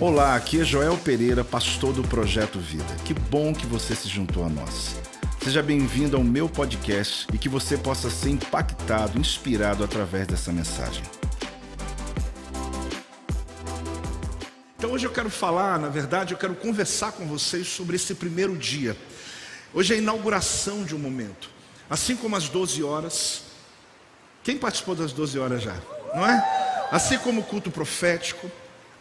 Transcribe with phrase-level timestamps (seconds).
[0.00, 2.94] Olá, aqui é Joel Pereira, pastor do Projeto Vida.
[3.04, 4.96] Que bom que você se juntou a nós.
[5.42, 11.02] Seja bem-vindo ao meu podcast e que você possa ser impactado, inspirado através dessa mensagem.
[14.76, 18.56] Então hoje eu quero falar, na verdade, eu quero conversar com vocês sobre esse primeiro
[18.56, 18.96] dia.
[19.72, 21.48] Hoje é a inauguração de um momento.
[21.88, 23.42] Assim como às 12 horas.
[24.42, 25.76] Quem participou das 12 horas já?
[26.14, 26.88] Não é?
[26.90, 28.50] Assim como o culto profético,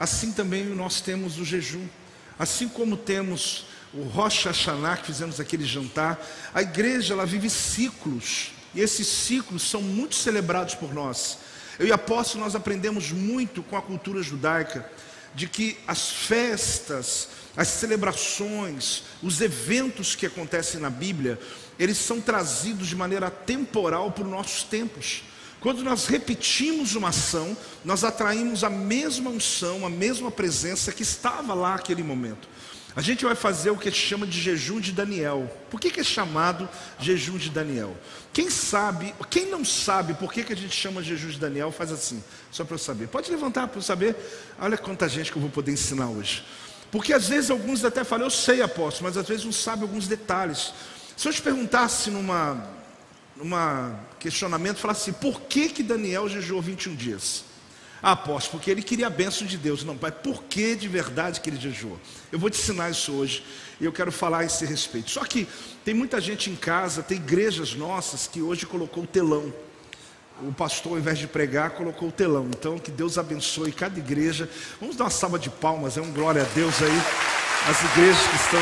[0.01, 1.87] assim também nós temos o jejum.
[2.39, 6.19] Assim como temos o Rosh Hashanah, que fizemos aquele jantar,
[6.55, 11.37] a igreja ela vive ciclos, e esses ciclos são muito celebrados por nós.
[11.77, 14.89] Eu e apóstolo nós aprendemos muito com a cultura judaica
[15.35, 21.39] de que as festas, as celebrações, os eventos que acontecem na Bíblia,
[21.77, 25.23] eles são trazidos de maneira temporal para os nossos tempos.
[25.61, 31.53] Quando nós repetimos uma ação, nós atraímos a mesma unção, a mesma presença que estava
[31.53, 32.49] lá naquele momento.
[32.95, 35.49] A gente vai fazer o que se chama de jejum de Daniel.
[35.69, 36.67] Por que, que é chamado
[36.99, 37.95] jejum de Daniel?
[38.33, 41.91] Quem sabe, quem não sabe por que, que a gente chama jejum de Daniel, faz
[41.91, 43.07] assim, só para eu saber.
[43.07, 44.15] Pode levantar para eu saber.
[44.59, 46.43] Olha quanta gente que eu vou poder ensinar hoje.
[46.91, 50.07] Porque às vezes alguns até falam, eu sei, apóstolo, mas às vezes não sabem alguns
[50.07, 50.73] detalhes.
[51.15, 52.67] Se eu te perguntasse numa,
[53.37, 57.43] numa questionamento, falasse assim, por que, que Daniel jejuou 21 dias?
[58.03, 59.83] Ah, apóstolo, porque ele queria a bênção de Deus.
[59.83, 61.99] Não, pai, por que de verdade que ele jejuou?
[62.31, 63.43] Eu vou te ensinar isso hoje
[63.79, 65.11] e eu quero falar a esse respeito.
[65.11, 65.47] Só que
[65.83, 69.53] tem muita gente em casa, tem igrejas nossas que hoje colocou o telão.
[70.41, 72.47] O pastor, ao invés de pregar, colocou o telão.
[72.47, 74.49] Então, que Deus abençoe cada igreja.
[74.79, 77.01] Vamos dar uma salva de palmas, é um glória a Deus aí.
[77.69, 78.61] As igrejas que estão.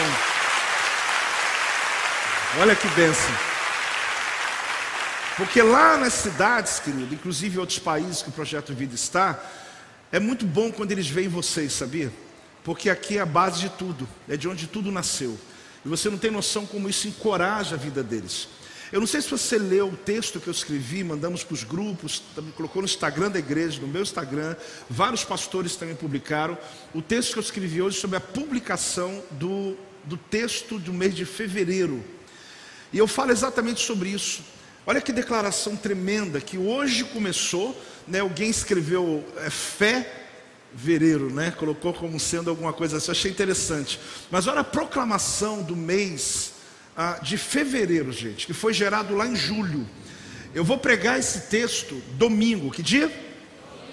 [2.61, 3.48] Olha que bênção.
[5.39, 9.41] Porque lá nas cidades, querido, inclusive em outros países que o Projeto Vida está,
[10.11, 12.11] é muito bom quando eles veem vocês, sabia?
[12.61, 15.39] Porque aqui é a base de tudo, é de onde tudo nasceu.
[15.85, 18.49] E você não tem noção como isso encoraja a vida deles.
[18.91, 22.21] Eu não sei se você leu o texto que eu escrevi, mandamos para os grupos,
[22.57, 24.57] colocou no Instagram da igreja, no meu Instagram,
[24.89, 26.57] vários pastores também publicaram.
[26.93, 31.23] O texto que eu escrevi hoje sobre a publicação do, do texto do mês de
[31.23, 32.03] fevereiro.
[32.91, 34.58] E eu falo exatamente sobre isso.
[34.85, 38.19] Olha que declaração tremenda que hoje começou, né?
[38.19, 40.25] Alguém escreveu é, fé
[40.73, 41.51] vereiro, né?
[41.51, 43.07] Colocou como sendo alguma coisa assim.
[43.07, 43.99] Eu achei interessante.
[44.31, 46.53] Mas olha a proclamação do mês
[46.95, 49.87] ah, de fevereiro, gente, que foi gerado lá em julho.
[50.53, 52.71] Eu vou pregar esse texto domingo.
[52.71, 53.11] Que dia?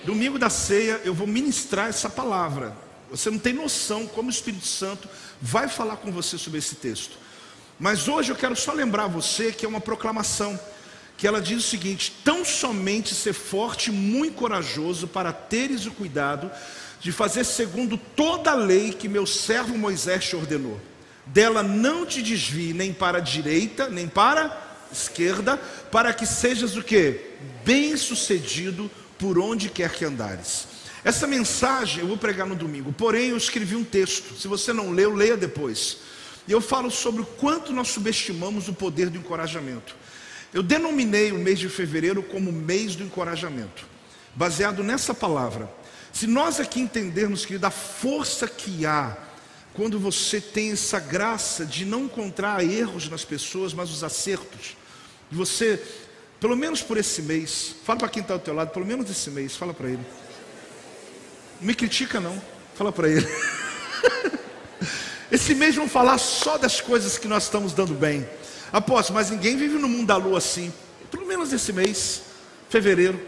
[0.04, 1.00] Domingo da ceia.
[1.04, 2.76] Eu vou ministrar essa palavra.
[3.10, 5.08] Você não tem noção como o Espírito Santo
[5.40, 7.18] vai falar com você sobre esse texto.
[7.78, 10.58] Mas hoje eu quero só lembrar você que é uma proclamação
[11.16, 15.92] que ela diz o seguinte: tão somente ser forte e muito corajoso para teres o
[15.92, 16.50] cuidado
[17.00, 20.80] de fazer segundo toda a lei que meu servo Moisés te ordenou.
[21.26, 25.56] Dela não te desvie nem para a direita, nem para a esquerda,
[25.90, 27.32] para que sejas o que?
[27.64, 30.68] Bem-sucedido por onde quer que andares.
[31.04, 34.34] Essa mensagem eu vou pregar no domingo, porém eu escrevi um texto.
[34.34, 35.98] Se você não leu, leia depois.
[36.48, 39.94] E eu falo sobre o quanto nós subestimamos o poder do encorajamento.
[40.56, 43.84] Eu denominei o mês de fevereiro como mês do encorajamento,
[44.34, 45.70] baseado nessa palavra.
[46.14, 49.14] Se nós aqui entendermos, que da força que há
[49.74, 54.78] quando você tem essa graça de não encontrar erros nas pessoas, mas os acertos,
[55.30, 55.78] de você,
[56.40, 59.28] pelo menos por esse mês, fala para quem está ao teu lado, pelo menos esse
[59.28, 60.06] mês, fala para ele.
[61.60, 62.42] Não me critica não,
[62.74, 63.28] fala para ele.
[65.30, 68.26] esse mês vamos falar só das coisas que nós estamos dando bem.
[68.76, 70.70] Apóstolo, mas ninguém vive no mundo da lua assim.
[71.10, 72.22] Pelo menos esse mês,
[72.68, 73.18] fevereiro.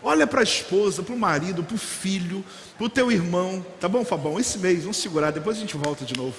[0.00, 2.44] Olha para a esposa, para o marido, para o filho,
[2.76, 3.64] para o teu irmão.
[3.80, 4.38] Tá bom, Fabão?
[4.38, 6.36] Esse mês, vamos segurar, depois a gente volta de novo.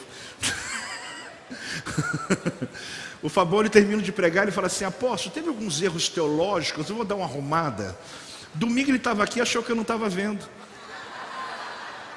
[3.22, 6.96] o Fabão ele termina de pregar e fala assim: Apóstolo, teve alguns erros teológicos, eu
[6.96, 7.98] vou dar uma arrumada.
[8.54, 10.48] Domingo ele estava aqui achou que eu não estava vendo.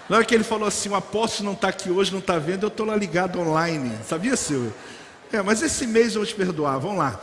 [0.08, 2.62] Na hora que ele falou assim: o apóstolo não está aqui hoje, não está vendo,
[2.62, 3.92] eu estou lá ligado online.
[4.06, 4.72] Sabia, Silvio?
[5.32, 7.20] É, mas esse mês eu vou te perdoar, vamos lá.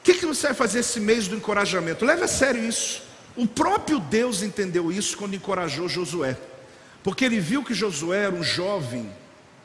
[0.00, 2.04] O que, que você vai fazer esse mês do encorajamento?
[2.04, 3.02] Leve a sério isso.
[3.36, 6.36] O próprio Deus entendeu isso quando encorajou Josué.
[7.02, 9.12] Porque ele viu que Josué era um jovem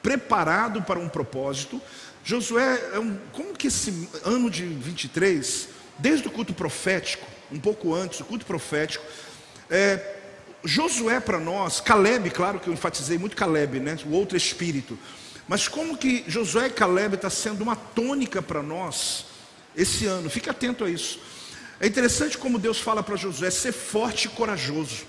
[0.03, 1.81] preparado para um propósito.
[2.23, 3.17] Josué é um.
[3.31, 8.45] Como que esse ano de 23, desde o culto profético, um pouco antes, o culto
[8.45, 9.03] profético,
[9.69, 10.17] é,
[10.63, 13.97] Josué para nós, Caleb, claro que eu enfatizei muito Caleb, né?
[14.05, 14.97] O outro espírito.
[15.51, 19.25] Mas como que Josué e Caleb está sendo uma tônica para nós
[19.75, 20.30] esse ano?
[20.30, 21.19] Fique atento a isso.
[21.77, 25.03] É interessante como Deus fala para Josué: ser forte e corajoso.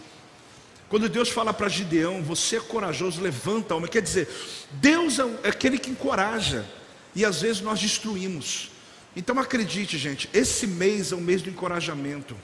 [0.89, 4.29] Quando Deus fala para Gideão, você é corajoso, levanta a alma, quer dizer,
[4.73, 6.67] Deus é, é aquele que encoraja,
[7.15, 8.73] e às vezes nós destruímos.
[9.15, 12.37] Então acredite, gente, esse mês é o mês do encorajamento.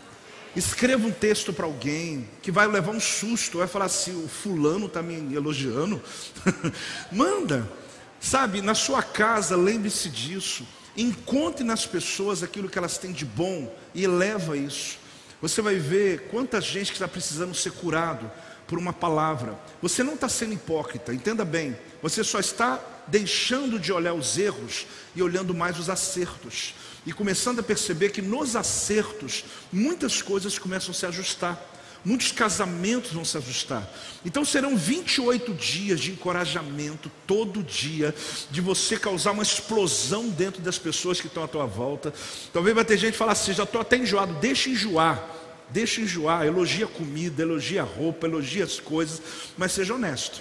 [0.55, 4.87] Escreva um texto para alguém que vai levar um susto, vai falar assim: o fulano
[4.87, 6.01] está me elogiando.
[7.11, 7.69] Manda,
[8.21, 10.67] sabe, na sua casa, lembre-se disso.
[10.97, 14.99] Encontre nas pessoas aquilo que elas têm de bom e eleva isso.
[15.41, 18.31] Você vai ver quanta gente que está precisando ser curado
[18.67, 19.59] por uma palavra.
[19.81, 21.77] Você não está sendo hipócrita, entenda bem.
[22.03, 26.75] Você só está deixando de olhar os erros e olhando mais os acertos.
[27.07, 31.59] E começando a perceber que nos acertos muitas coisas começam a se ajustar.
[32.05, 33.89] Muitos casamentos vão se ajustar.
[34.25, 38.15] Então serão 28 dias de encorajamento todo dia,
[38.51, 42.13] de você causar uma explosão dentro das pessoas que estão à tua volta.
[42.53, 45.37] Talvez vai ter gente que falar assim: já estou até enjoado, deixa enjoar.
[45.71, 49.21] Deixa enjoar, elogia a comida, elogia a roupa, elogia as coisas,
[49.57, 50.41] mas seja honesto.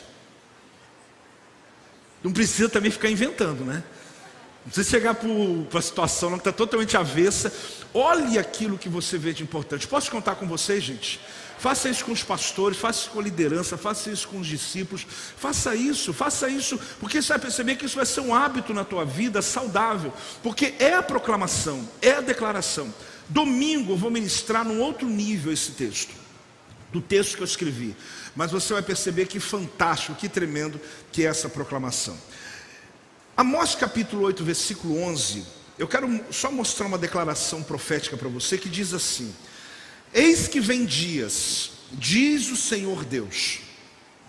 [2.24, 3.84] Não precisa também ficar inventando, né?
[4.66, 7.54] Não precisa chegar para a situação que está totalmente avessa.
[7.94, 9.88] Olhe aquilo que você vê de importante.
[9.88, 11.20] Posso contar com vocês, gente?
[11.58, 15.06] Faça isso com os pastores, faça isso com a liderança, faça isso com os discípulos,
[15.38, 18.84] faça isso, faça isso, porque você vai perceber que isso vai ser um hábito na
[18.84, 20.14] tua vida saudável,
[20.44, 22.94] porque é a proclamação, é a declaração.
[23.28, 26.14] Domingo eu vou ministrar num outro nível esse texto,
[26.94, 27.96] do texto que eu escrevi,
[28.36, 30.80] mas você vai perceber que fantástico, que tremendo
[31.12, 32.16] que é essa proclamação.
[33.36, 35.44] Amós capítulo 8, versículo 11,
[35.78, 39.34] eu quero só mostrar uma declaração profética para você que diz assim:
[40.14, 43.60] Eis que vem dias, diz o Senhor Deus,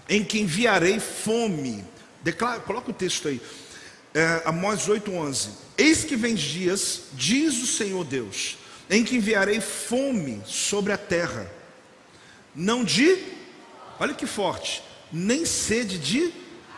[0.08, 1.84] em que enviarei fome.
[2.22, 3.40] Declara, coloca o texto aí,
[4.14, 5.50] é, Amós 8,11.
[5.76, 8.58] Eis que vem dias, diz o Senhor Deus,
[8.90, 11.50] em que enviarei fome sobre a terra,
[12.54, 13.18] não de,
[14.00, 14.82] olha que forte,
[15.12, 16.32] nem sede de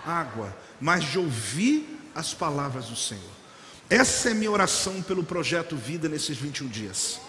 [0.05, 3.41] água, mas de ouvir as palavras do Senhor.
[3.88, 7.20] Essa é minha oração pelo projeto Vida nesses 21 dias.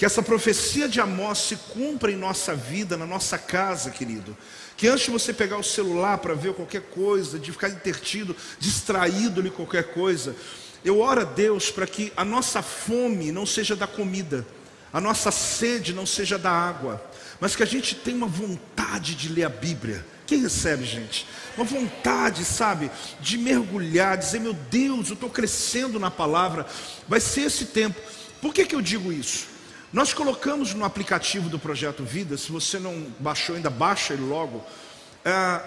[0.00, 4.34] Que essa profecia de Amós se cumpra em nossa vida, na nossa casa, querido.
[4.74, 9.42] Que antes de você pegar o celular para ver qualquer coisa, de ficar intertido, distraído
[9.42, 10.34] de qualquer coisa,
[10.82, 14.46] eu oro a Deus para que a nossa fome não seja da comida,
[14.90, 17.04] a nossa sede não seja da água,
[17.38, 20.02] mas que a gente tenha uma vontade de ler a Bíblia.
[20.26, 21.26] Quem recebe, gente?
[21.58, 26.64] Uma vontade, sabe, de mergulhar, dizer: meu Deus, eu estou crescendo na palavra.
[27.06, 28.00] Vai ser esse tempo.
[28.40, 29.59] Por que, que eu digo isso?
[29.92, 34.64] Nós colocamos no aplicativo do Projeto Vida, se você não baixou ainda, baixa ele logo,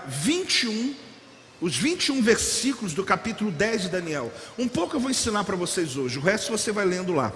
[0.08, 0.94] 21, é,
[1.60, 4.31] os 21 versículos do capítulo 10 de Daniel.
[4.58, 7.34] Um pouco eu vou ensinar para vocês hoje, o resto você vai lendo lá.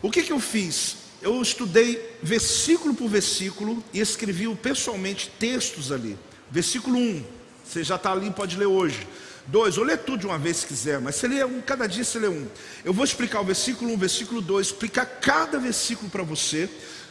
[0.00, 0.98] O que, que eu fiz?
[1.20, 6.16] Eu estudei versículo por versículo e escrevi pessoalmente textos ali.
[6.48, 7.24] Versículo 1,
[7.64, 9.04] você já está ali, pode ler hoje
[9.46, 12.04] dois, ou lê tudo de uma vez se quiser, mas você lê um, cada dia
[12.04, 12.46] você lê um.
[12.84, 16.68] Eu vou explicar o versículo 1, versículo 2, explicar cada versículo para você.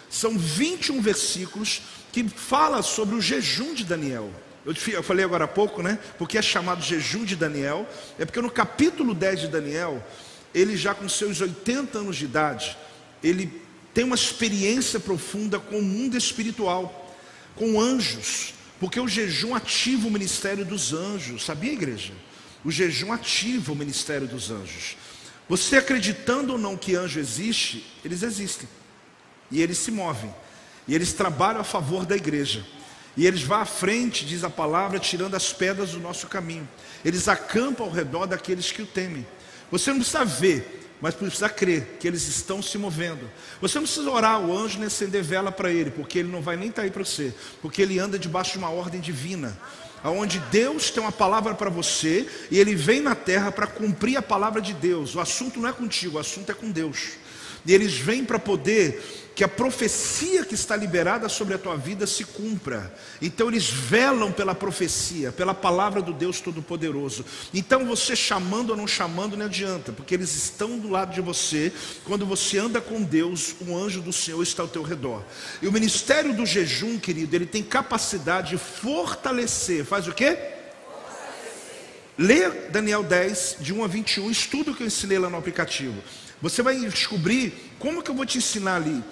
[0.09, 4.31] São 21 versículos que fala sobre o jejum de Daniel.
[4.65, 5.99] Eu falei agora há pouco, né?
[6.17, 7.87] Porque é chamado jejum de Daniel.
[8.17, 10.03] É porque no capítulo 10 de Daniel,
[10.53, 12.75] ele já com seus 80 anos de idade,
[13.23, 13.61] ele
[13.93, 17.15] tem uma experiência profunda com o mundo espiritual,
[17.55, 18.55] com anjos.
[18.80, 22.14] Porque o jejum ativa o ministério dos anjos, sabia, igreja?
[22.64, 24.97] O jejum ativa o ministério dos anjos.
[25.47, 28.68] Você acreditando ou não que anjo existe, eles existem.
[29.52, 30.33] E eles se movem.
[30.88, 32.66] E eles trabalham a favor da igreja.
[33.16, 36.68] E eles vão à frente, diz a palavra, tirando as pedras do nosso caminho.
[37.04, 39.26] Eles acampam ao redor daqueles que o temem.
[39.71, 43.30] Você não precisa ver, mas precisa crer que eles estão se movendo.
[43.61, 46.56] Você não precisa orar o anjo nem acender vela para ele, porque ele não vai
[46.56, 49.57] nem estar tá aí para você, porque ele anda debaixo de uma ordem divina.
[50.04, 54.21] Onde Deus tem uma palavra para você e ele vem na terra para cumprir a
[54.21, 55.16] palavra de Deus.
[55.16, 57.14] O assunto não é contigo, o assunto é com Deus.
[57.66, 62.07] E eles vêm para poder que a profecia que está liberada sobre a tua vida
[62.07, 62.92] se cumpra.
[63.21, 67.25] Então eles velam pela profecia, pela palavra do Deus Todo-Poderoso.
[67.54, 71.73] Então você chamando ou não chamando não adianta, porque eles estão do lado de você.
[72.06, 75.21] Quando você anda com Deus, o anjo do Senhor está ao teu redor.
[75.61, 79.83] E o ministério do jejum, querido, ele tem capacidade de fortalecer.
[79.83, 80.37] Faz o quê?
[82.18, 86.01] Lê Daniel 10, de 1 a 21, estuda o que eu ensinei lá no aplicativo.
[86.42, 89.04] Você vai descobrir como que eu vou te ensinar ali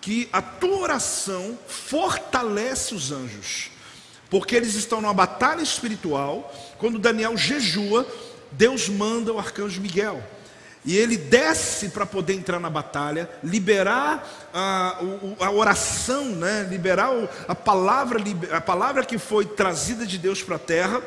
[0.00, 3.70] que a tua oração fortalece os anjos,
[4.30, 6.54] porque eles estão numa batalha espiritual.
[6.78, 8.06] Quando Daniel jejua,
[8.52, 10.22] Deus manda o arcanjo Miguel.
[10.82, 14.98] E ele desce para poder entrar na batalha, liberar a,
[15.40, 16.66] a oração, né?
[16.70, 17.10] liberar
[17.46, 18.18] a palavra,
[18.50, 21.02] a palavra que foi trazida de Deus para a terra,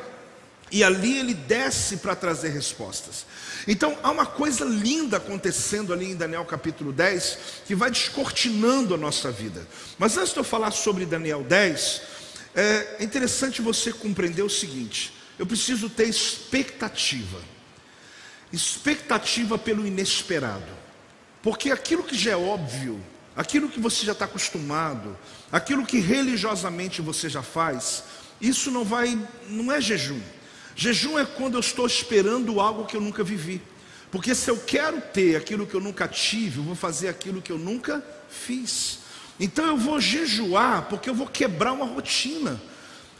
[0.73, 3.25] e ali ele desce para trazer respostas.
[3.65, 8.97] Então há uma coisa linda acontecendo ali em Daniel capítulo 10, que vai descortinando a
[8.97, 9.65] nossa vida.
[9.97, 12.01] Mas antes de eu falar sobre Daniel 10,
[12.55, 17.53] é interessante você compreender o seguinte: eu preciso ter expectativa
[18.53, 20.71] expectativa pelo inesperado.
[21.41, 23.03] Porque aquilo que já é óbvio,
[23.35, 25.17] aquilo que você já está acostumado,
[25.51, 28.03] aquilo que religiosamente você já faz,
[28.39, 30.21] isso não vai, não é jejum.
[30.75, 33.61] Jejum é quando eu estou esperando algo que eu nunca vivi.
[34.11, 37.51] Porque se eu quero ter aquilo que eu nunca tive, eu vou fazer aquilo que
[37.51, 38.99] eu nunca fiz.
[39.39, 42.61] Então eu vou jejuar porque eu vou quebrar uma rotina.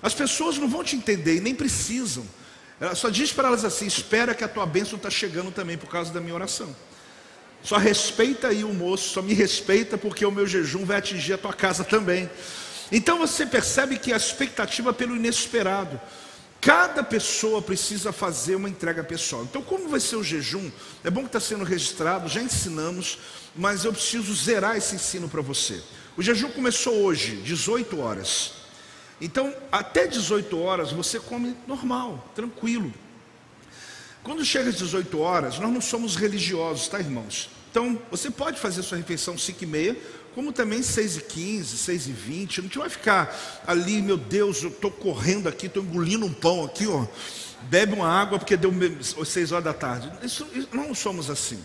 [0.01, 2.23] As pessoas não vão te entender e nem precisam.
[2.79, 5.89] Ela só diz para elas assim: espera que a tua bênção está chegando também por
[5.89, 6.75] causa da minha oração.
[7.63, 11.37] Só respeita aí o moço, só me respeita porque o meu jejum vai atingir a
[11.37, 12.29] tua casa também.
[12.91, 15.99] Então você percebe que a expectativa pelo inesperado.
[16.63, 19.43] Cada pessoa precisa fazer uma entrega pessoal.
[19.43, 20.71] Então, como vai ser o jejum?
[21.03, 23.19] É bom que está sendo registrado, já ensinamos,
[23.53, 25.83] mas eu preciso zerar esse ensino para você.
[26.15, 28.53] O jejum começou hoje, 18 horas.
[29.19, 32.93] Então, até 18 horas você come normal, tranquilo.
[34.23, 37.49] Quando chega às 18 horas, nós não somos religiosos, tá, irmãos?
[37.71, 39.97] Então, você pode fazer sua refeição 5 e meia,
[40.35, 42.61] como também 6 e 15, 6 e 20.
[42.63, 46.65] Não te vai ficar ali, meu Deus, eu estou correndo aqui, estou engolindo um pão
[46.65, 47.05] aqui, ó.
[47.63, 48.73] Bebe uma água porque deu
[49.25, 50.11] 6 horas da tarde.
[50.21, 51.63] Isso, não somos assim.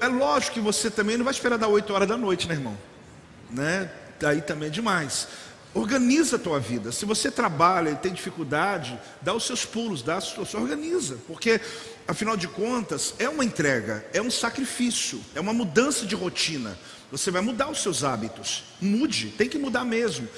[0.00, 2.76] É lógico que você também não vai esperar dar 8 horas da noite, né, irmão?
[3.50, 3.90] Né?
[4.20, 5.28] Daí também é demais.
[5.74, 6.92] Organiza a tua vida.
[6.92, 11.60] Se você trabalha e tem dificuldade, dá os seus pulos, dá, se organiza, porque
[12.06, 16.78] afinal de contas é uma entrega, é um sacrifício, é uma mudança de rotina.
[17.14, 18.64] Você vai mudar os seus hábitos.
[18.80, 20.28] Mude, tem que mudar mesmo.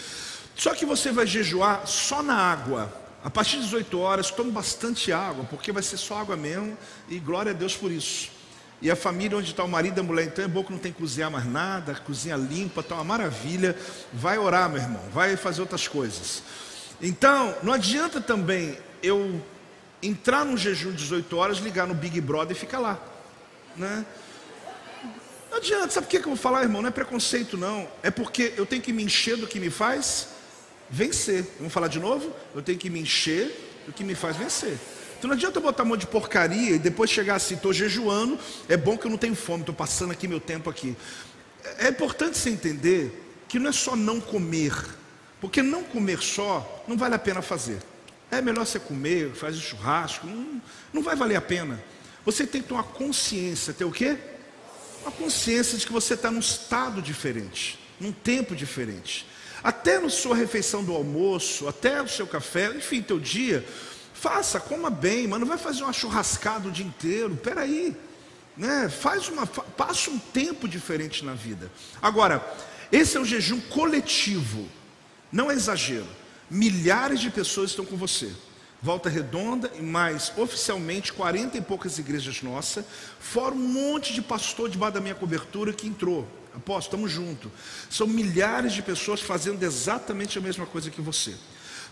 [0.55, 2.93] Só que você vai jejuar só na água.
[3.25, 6.77] A partir das 18 horas, tome bastante água, porque vai ser só água mesmo,
[7.09, 8.31] e glória a Deus por isso.
[8.83, 10.79] E a família onde está o marido e a mulher, então é bom que não
[10.79, 13.75] tem que cozinhar mais nada, cozinha limpa, está uma maravilha.
[14.13, 16.43] Vai orar, meu irmão, vai fazer outras coisas.
[17.01, 19.43] Então, não adianta também eu
[20.03, 23.01] entrar num jejum de 18 horas, ligar no Big Brother e ficar lá.
[23.75, 24.05] Né?
[25.57, 26.83] Não adianta, sabe por que eu vou falar, irmão?
[26.83, 27.89] Não é preconceito, não.
[28.03, 30.29] É porque eu tenho que me encher do que me faz
[30.91, 31.47] vencer.
[31.57, 32.31] Vamos falar de novo?
[32.55, 34.79] Eu tenho que me encher do que me faz vencer.
[35.17, 38.77] Então não adianta botar um monte de porcaria e depois chegar assim, estou jejuando, é
[38.77, 40.95] bom que eu não tenho fome, estou passando aqui meu tempo aqui.
[41.79, 44.75] É importante você entender que não é só não comer,
[45.41, 47.79] porque não comer só não vale a pena fazer.
[48.31, 50.61] É melhor você comer, fazer churrasco, não,
[50.93, 51.83] não vai valer a pena.
[52.27, 54.19] Você tem que ter uma consciência, ter o quê?
[55.07, 59.25] Uma consciência de que você está num estado diferente, num tempo diferente.
[59.63, 63.65] Até na sua refeição do almoço, até o seu café, enfim, teu dia,
[64.17, 67.37] Faça, coma bem, mas não vai fazer uma churrascada o dia inteiro.
[67.37, 67.95] Peraí,
[68.57, 68.89] né?
[68.89, 71.71] Faz uma, passa um tempo diferente na vida.
[72.01, 72.43] Agora,
[72.91, 74.67] esse é o jejum coletivo,
[75.31, 76.09] não é exagero.
[76.49, 78.33] Milhares de pessoas estão com você.
[78.83, 82.85] Volta Redonda e mais oficialmente 40 e poucas igrejas nossas,
[83.19, 86.29] fora um monte de pastor debaixo da minha cobertura que entrou.
[86.55, 87.51] Apóstolo, estamos juntos.
[87.91, 91.35] São milhares de pessoas fazendo exatamente a mesma coisa que você.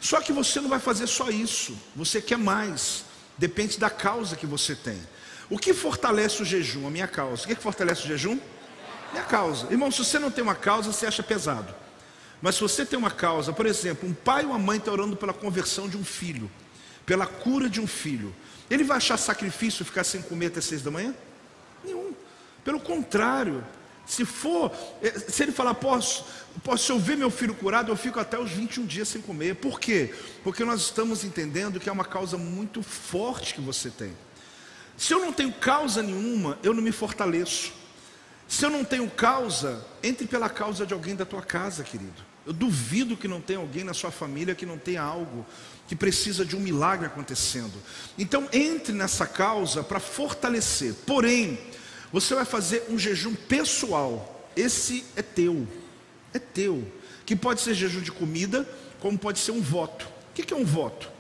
[0.01, 3.05] Só que você não vai fazer só isso, você quer mais,
[3.39, 4.99] depende da causa que você tem.
[5.49, 6.87] O que fortalece o jejum?
[6.87, 7.45] A minha causa.
[7.45, 8.39] O que, que fortalece o jejum?
[9.13, 9.67] Minha causa.
[9.71, 11.75] Irmão, se você não tem uma causa, você acha pesado.
[12.41, 15.17] Mas se você tem uma causa, por exemplo, um pai ou uma mãe está orando
[15.17, 16.51] pela conversão de um filho,
[17.05, 18.35] pela cura de um filho,
[18.71, 21.15] ele vai achar sacrifício ficar sem comer até seis da manhã?
[21.85, 22.15] Nenhum.
[22.65, 23.65] Pelo contrário,
[24.07, 26.25] se for, eh, se ele falar, posso,
[26.63, 29.57] posso, se eu ver meu filho curado, eu fico até os 21 dias sem comer.
[29.57, 30.15] Por quê?
[30.43, 34.15] Porque nós estamos entendendo que é uma causa muito forte que você tem.
[34.97, 37.73] Se eu não tenho causa nenhuma, eu não me fortaleço.
[38.47, 42.34] Se eu não tenho causa, entre pela causa de alguém da tua casa, querido.
[42.47, 45.47] Eu duvido que não tenha alguém na sua família que não tenha algo
[45.89, 47.75] que precisa de um milagre acontecendo.
[48.19, 50.95] Então, entre nessa causa para fortalecer.
[51.07, 51.59] Porém,
[52.13, 54.49] você vai fazer um jejum pessoal.
[54.57, 55.67] Esse é teu.
[56.33, 56.87] É teu.
[57.27, 58.69] Que pode ser jejum de comida,
[59.01, 60.07] como pode ser um voto.
[60.31, 61.11] O que é um voto?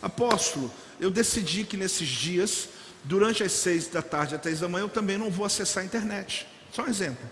[0.00, 0.70] Apóstolo,
[1.00, 2.68] eu decidi que nesses dias,
[3.04, 5.86] durante as seis da tarde até as da manhã, eu também não vou acessar a
[5.86, 6.46] internet.
[6.72, 7.28] Só um exemplo.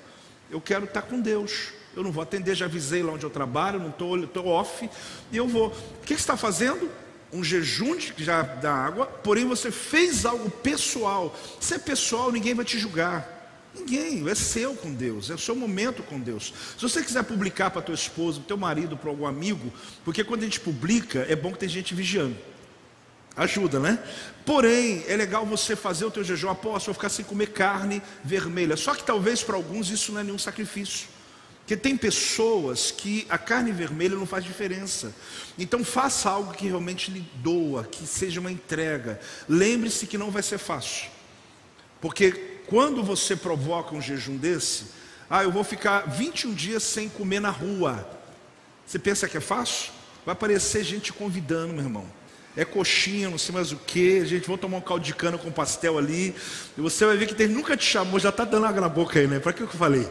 [0.50, 1.72] Eu quero estar com Deus.
[1.96, 4.88] Eu não vou atender, já avisei lá onde eu trabalho, não estou, estou off,
[5.32, 5.68] e eu vou.
[5.68, 6.88] O que você está fazendo?
[7.32, 11.36] um jejum de, já da água, porém você fez algo pessoal.
[11.60, 13.34] Se é pessoal, ninguém vai te julgar.
[13.74, 16.54] Ninguém, é seu com Deus, é o seu momento com Deus.
[16.78, 19.70] Se você quiser publicar para tua esposa, para teu marido, para algum amigo,
[20.02, 22.36] porque quando a gente publica, é bom que tem gente vigiando.
[23.36, 24.02] Ajuda, né?
[24.46, 28.78] Porém, é legal você fazer o teu jejum, apóstolo, ficar sem comer carne vermelha.
[28.78, 31.06] Só que talvez para alguns isso não é nenhum sacrifício.
[31.66, 35.12] Porque tem pessoas que a carne vermelha não faz diferença.
[35.58, 39.18] Então faça algo que realmente lhe doa, que seja uma entrega.
[39.48, 41.08] Lembre-se que não vai ser fácil.
[42.00, 42.30] Porque
[42.68, 44.84] quando você provoca um jejum desse,
[45.28, 48.08] ah, eu vou ficar 21 dias sem comer na rua.
[48.86, 49.90] Você pensa que é fácil?
[50.24, 52.06] Vai aparecer gente convidando, meu irmão.
[52.56, 54.24] É coxinha, não sei mais o que.
[54.24, 56.32] Gente vai tomar um caldo de cana com pastel ali.
[56.78, 59.18] E você vai ver que ele nunca te chamou, já está dando água na boca
[59.18, 59.40] aí, né?
[59.40, 60.08] Para que eu falei?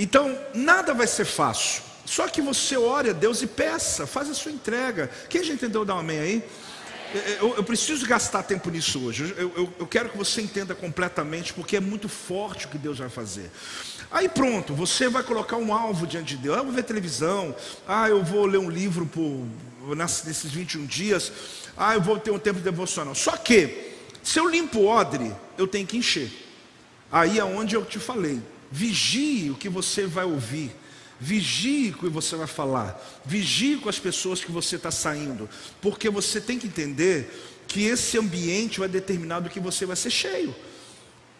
[0.00, 1.82] Então, nada vai ser fácil.
[2.06, 5.10] Só que você ore a Deus e peça, faz a sua entrega.
[5.28, 6.44] Quem já entendeu, dá um amém aí?
[7.38, 9.34] Eu, eu, preciso gastar tempo nisso hoje.
[9.36, 12.98] Eu, eu, eu, quero que você entenda completamente, porque é muito forte o que Deus
[12.98, 13.50] vai fazer.
[14.10, 16.56] Aí pronto, você vai colocar um alvo diante de Deus.
[16.56, 17.54] Ah, eu vou ver televisão.
[17.86, 19.46] Ah, eu vou ler um livro por,
[19.94, 21.30] nesses 21 dias.
[21.76, 23.14] Ah, eu vou ter um tempo de devocional.
[23.14, 23.92] Só que,
[24.22, 26.30] se eu limpo o odre, eu tenho que encher.
[27.12, 28.40] Aí é onde eu te falei.
[28.70, 30.70] Vigie o que você vai ouvir.
[31.18, 32.98] Vigie o que você vai falar.
[33.24, 35.48] Vigie com as pessoas que você está saindo.
[35.80, 37.30] Porque você tem que entender
[37.66, 40.54] que esse ambiente vai determinar do que você vai ser cheio.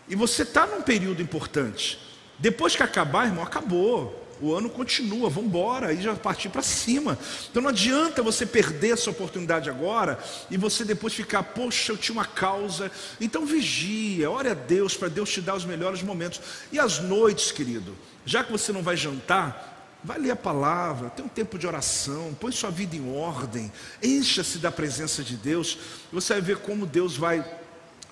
[0.09, 1.99] E você está num período importante.
[2.39, 4.20] Depois que acabar, irmão, acabou.
[4.41, 7.19] O ano continua, vamos embora, aí já partir para cima.
[7.51, 10.19] Então não adianta você perder essa oportunidade agora
[10.51, 12.91] e você depois ficar, poxa, eu tinha uma causa.
[13.21, 16.41] Então vigia, ore a Deus para Deus te dar os melhores momentos.
[16.73, 17.95] E as noites, querido,
[18.25, 19.71] já que você não vai jantar,
[20.03, 23.71] Vai ler a palavra, tem um tempo de oração, põe sua vida em ordem,
[24.03, 25.77] encha-se da presença de Deus,
[26.11, 27.45] você vai ver como Deus vai,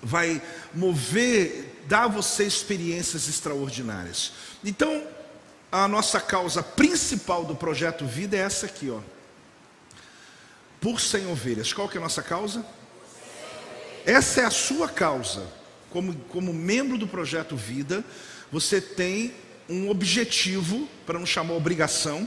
[0.02, 0.42] vai
[0.74, 4.32] mover, dar a você experiências extraordinárias.
[4.62, 5.02] Então,
[5.70, 9.00] a nossa causa principal do projeto Vida é essa aqui, ó.
[10.80, 11.72] Por sem ovelhas.
[11.72, 12.64] Qual que é a nossa causa?
[14.06, 15.46] Essa é a sua causa.
[15.90, 18.04] Como, como membro do projeto Vida,
[18.50, 19.34] você tem
[19.68, 22.26] um objetivo, para não chamar obrigação,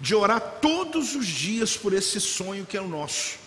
[0.00, 3.38] de orar todos os dias por esse sonho que é o nosso.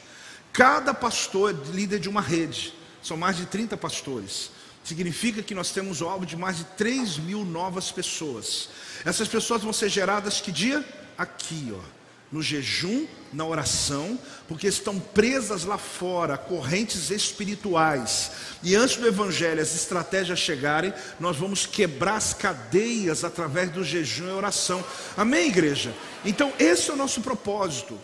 [0.53, 4.51] Cada pastor é líder de uma rede, são mais de 30 pastores.
[4.85, 8.69] Significa que nós temos o alvo de mais de 3 mil novas pessoas.
[9.03, 10.85] Essas pessoas vão ser geradas que dia?
[11.17, 11.95] Aqui, ó.
[12.31, 18.31] No jejum, na oração, porque estão presas lá fora, correntes espirituais.
[18.61, 24.27] E antes do evangelho, as estratégias chegarem, nós vamos quebrar as cadeias através do jejum
[24.27, 24.85] e oração.
[25.17, 25.95] Amém, igreja?
[26.23, 27.99] Então, esse é o nosso propósito.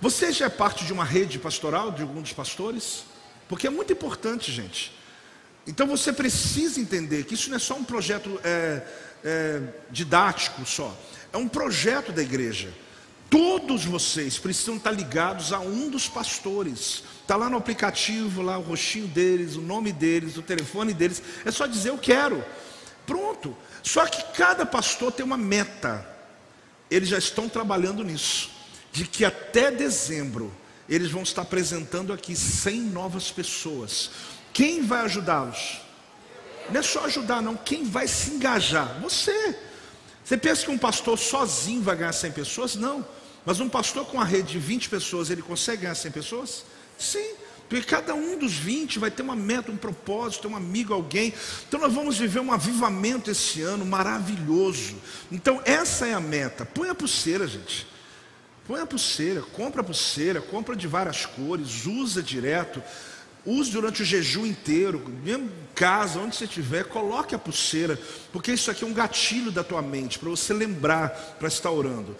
[0.00, 3.04] Você já é parte de uma rede pastoral, de algum dos pastores?
[3.48, 5.03] Porque é muito importante, gente.
[5.66, 8.82] Então você precisa entender que isso não é só um projeto é,
[9.24, 10.96] é, didático só,
[11.32, 12.72] é um projeto da igreja.
[13.30, 17.02] Todos vocês precisam estar ligados a um dos pastores.
[17.22, 21.20] Está lá no aplicativo, lá o rostinho deles, o nome deles, o telefone deles.
[21.44, 22.44] É só dizer eu quero.
[23.06, 23.56] Pronto.
[23.82, 26.06] Só que cada pastor tem uma meta.
[26.90, 28.50] Eles já estão trabalhando nisso.
[28.92, 30.52] De que até dezembro
[30.88, 34.10] eles vão estar apresentando aqui 100 novas pessoas.
[34.54, 35.80] Quem vai ajudá-los?
[36.70, 37.56] Não é só ajudar, não.
[37.56, 39.00] Quem vai se engajar?
[39.02, 39.58] Você.
[40.24, 42.76] Você pensa que um pastor sozinho vai ganhar 100 pessoas?
[42.76, 43.04] Não.
[43.44, 46.64] Mas um pastor com uma rede de 20 pessoas, ele consegue ganhar 100 pessoas?
[46.96, 47.34] Sim.
[47.68, 51.34] Porque cada um dos 20 vai ter uma meta, um propósito, um amigo, alguém.
[51.68, 54.94] Então nós vamos viver um avivamento esse ano maravilhoso.
[55.32, 56.64] Então essa é a meta.
[56.64, 57.86] Põe a pulseira, gente.
[58.66, 62.82] Põe a pulseira, compra a pulseira, compra de várias cores, usa direto.
[63.46, 67.98] Use durante o jejum inteiro, mesmo em casa, onde você estiver, coloque a pulseira,
[68.32, 72.16] porque isso aqui é um gatilho da tua mente, para você lembrar, para estar orando.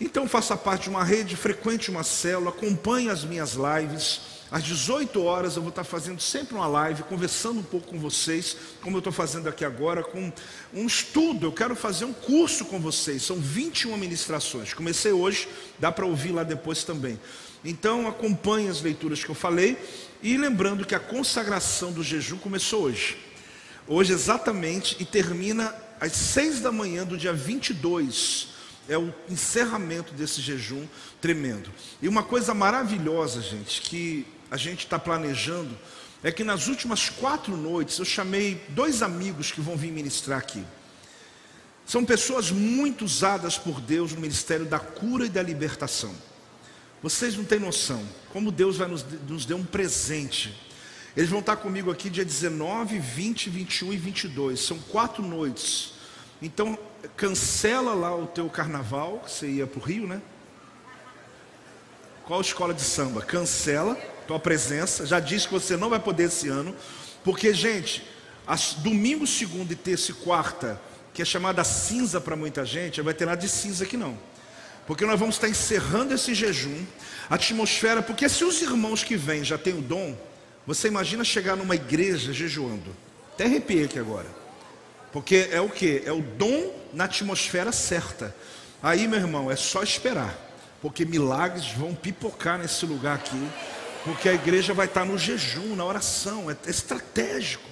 [0.00, 4.20] Então faça parte de uma rede, frequente uma célula, acompanhe as minhas lives.
[4.50, 8.56] Às 18 horas eu vou estar fazendo sempre uma live, conversando um pouco com vocês,
[8.80, 10.32] como eu estou fazendo aqui agora, com
[10.72, 11.46] um estudo.
[11.46, 14.72] Eu quero fazer um curso com vocês, são 21 ministrações.
[14.72, 17.18] Comecei hoje, dá para ouvir lá depois também.
[17.64, 19.76] Então acompanhe as leituras que eu falei
[20.22, 23.16] e lembrando que a consagração do jejum começou hoje.
[23.86, 28.48] Hoje exatamente e termina às seis da manhã do dia 22.
[28.88, 30.86] É o encerramento desse jejum
[31.20, 31.70] tremendo.
[32.00, 35.76] E uma coisa maravilhosa, gente, que a gente está planejando,
[36.22, 40.64] é que nas últimas quatro noites eu chamei dois amigos que vão vir ministrar aqui.
[41.86, 46.14] São pessoas muito usadas por Deus no ministério da cura e da libertação.
[47.02, 50.54] Vocês não têm noção como Deus vai nos, nos dar um presente.
[51.16, 54.60] Eles vão estar comigo aqui dia 19, 20, 21 e 22.
[54.60, 55.94] São quatro noites.
[56.40, 56.78] Então,
[57.16, 60.20] cancela lá o teu carnaval, que você ia para o Rio, né?
[62.24, 63.22] Qual escola de samba?
[63.22, 63.96] Cancela
[64.28, 65.06] tua presença.
[65.06, 66.76] Já disse que você não vai poder esse ano.
[67.24, 68.06] Porque, gente,
[68.46, 70.80] as, domingo, segundo e terça e quarta,
[71.12, 74.16] que é chamada cinza para muita gente, vai ter nada de cinza aqui não.
[74.88, 76.82] Porque nós vamos estar encerrando esse jejum,
[77.28, 80.16] a atmosfera, porque se os irmãos que vêm já têm o dom,
[80.66, 82.96] você imagina chegar numa igreja jejuando.
[83.34, 84.26] Até arrepiei aqui agora.
[85.12, 86.02] Porque é o que?
[86.06, 88.34] É o dom na atmosfera certa.
[88.82, 90.34] Aí, meu irmão, é só esperar.
[90.80, 93.48] Porque milagres vão pipocar nesse lugar aqui.
[94.04, 96.50] Porque a igreja vai estar no jejum, na oração.
[96.50, 97.68] É estratégico.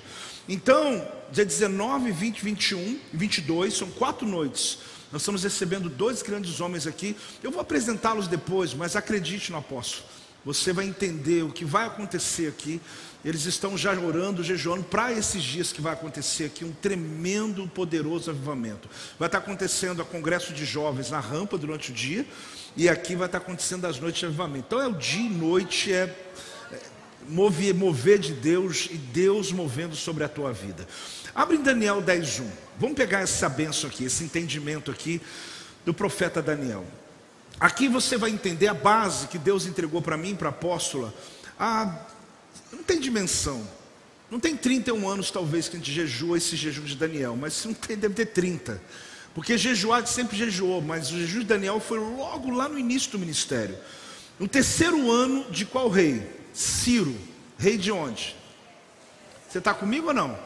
[0.46, 4.80] Então, dia 19, 20, 21 e 22, são quatro noites.
[5.12, 7.16] Nós estamos recebendo dois grandes homens aqui.
[7.42, 10.04] Eu vou apresentá-los depois, mas acredite no apóstolo.
[10.44, 12.80] Você vai entender o que vai acontecer aqui.
[13.24, 18.30] Eles estão já orando, jejuando para esses dias que vai acontecer aqui um tremendo, poderoso
[18.30, 18.88] avivamento.
[19.18, 22.24] Vai estar acontecendo a congresso de jovens na rampa durante o dia
[22.76, 24.66] e aqui vai estar acontecendo as noites de avivamento.
[24.68, 26.14] Então é o dia e noite, é,
[26.70, 26.80] é
[27.28, 30.86] mover, mover de Deus e Deus movendo sobre a tua vida.
[31.34, 32.65] Abre em Daniel 10:1.
[32.78, 35.20] Vamos pegar essa benção aqui, esse entendimento aqui
[35.84, 36.84] do profeta Daniel.
[37.58, 41.14] Aqui você vai entender a base que Deus entregou para mim, para a apóstola.
[41.58, 42.00] Ah,
[42.70, 43.66] não tem dimensão.
[44.30, 47.72] Não tem 31 anos, talvez, que a gente jejua esse jejum de Daniel, mas não
[47.72, 48.82] tem, deve ter 30.
[49.34, 53.18] Porque jejuar sempre jejuou, mas o jejum de Daniel foi logo lá no início do
[53.18, 53.78] ministério.
[54.38, 56.28] No terceiro ano de qual rei?
[56.52, 57.16] Ciro.
[57.58, 58.36] Rei de onde?
[59.48, 60.38] Você está comigo ou não?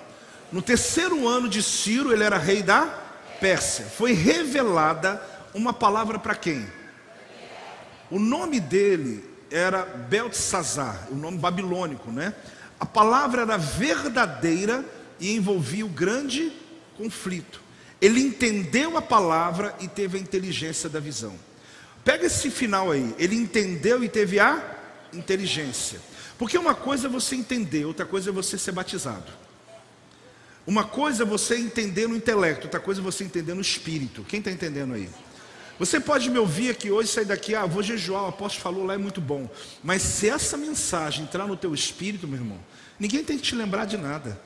[0.53, 2.87] No terceiro ano de Ciro, ele era rei da
[3.41, 3.85] Pérsia.
[3.85, 5.23] Foi revelada
[5.55, 6.67] uma palavra para quem?
[8.11, 12.35] O nome dele era Beltesazar, o nome babilônico, né?
[12.79, 14.85] A palavra era verdadeira
[15.21, 16.53] e envolvia o grande
[16.97, 17.61] conflito.
[18.01, 21.35] Ele entendeu a palavra e teve a inteligência da visão.
[22.05, 23.15] Pega esse final aí.
[23.19, 24.63] Ele entendeu e teve a
[25.13, 26.01] inteligência.
[26.39, 29.31] Porque uma coisa é você entender, outra coisa é você ser batizado.
[30.66, 34.25] Uma coisa é você entender no intelecto, outra coisa é você entender no espírito.
[34.25, 35.09] Quem está entendendo aí?
[35.79, 38.92] Você pode me ouvir aqui hoje, sair daqui, ah, vou jejuar, o apóstolo falou lá,
[38.92, 39.49] é muito bom.
[39.83, 42.59] Mas se essa mensagem entrar no teu espírito, meu irmão,
[42.99, 44.38] ninguém tem que te lembrar de nada.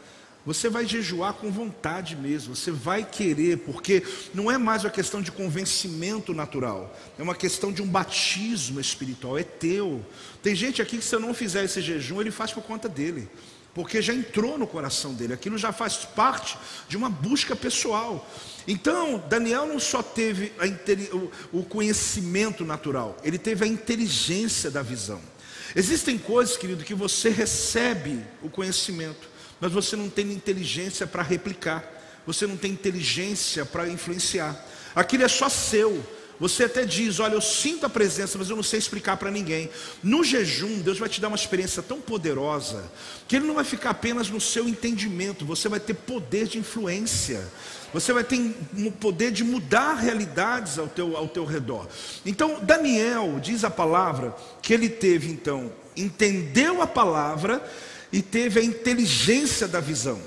[0.46, 5.20] Você vai jejuar com vontade mesmo, você vai querer, porque não é mais uma questão
[5.20, 10.04] de convencimento natural, é uma questão de um batismo espiritual, é teu.
[10.40, 13.28] Tem gente aqui que se eu não fizer esse jejum, ele faz por conta dele
[13.74, 16.56] porque já entrou no coração dele, aquilo já faz parte
[16.88, 18.26] de uma busca pessoal.
[18.66, 20.52] Então, Daniel não só teve
[21.52, 25.20] o conhecimento natural, ele teve a inteligência da visão.
[25.76, 29.28] Existem coisas, querido, que você recebe o conhecimento,
[29.60, 31.84] mas você não tem inteligência para replicar,
[32.24, 34.64] você não tem inteligência para influenciar.
[34.94, 36.04] Aquilo é só seu.
[36.40, 39.70] Você até diz: Olha, eu sinto a presença, mas eu não sei explicar para ninguém.
[40.02, 42.84] No jejum, Deus vai te dar uma experiência tão poderosa,
[43.28, 47.46] que Ele não vai ficar apenas no seu entendimento, você vai ter poder de influência,
[47.92, 51.86] você vai ter o poder de mudar realidades ao teu, ao teu redor.
[52.26, 57.62] Então, Daniel, diz a palavra, que ele teve então, entendeu a palavra
[58.12, 60.20] e teve a inteligência da visão.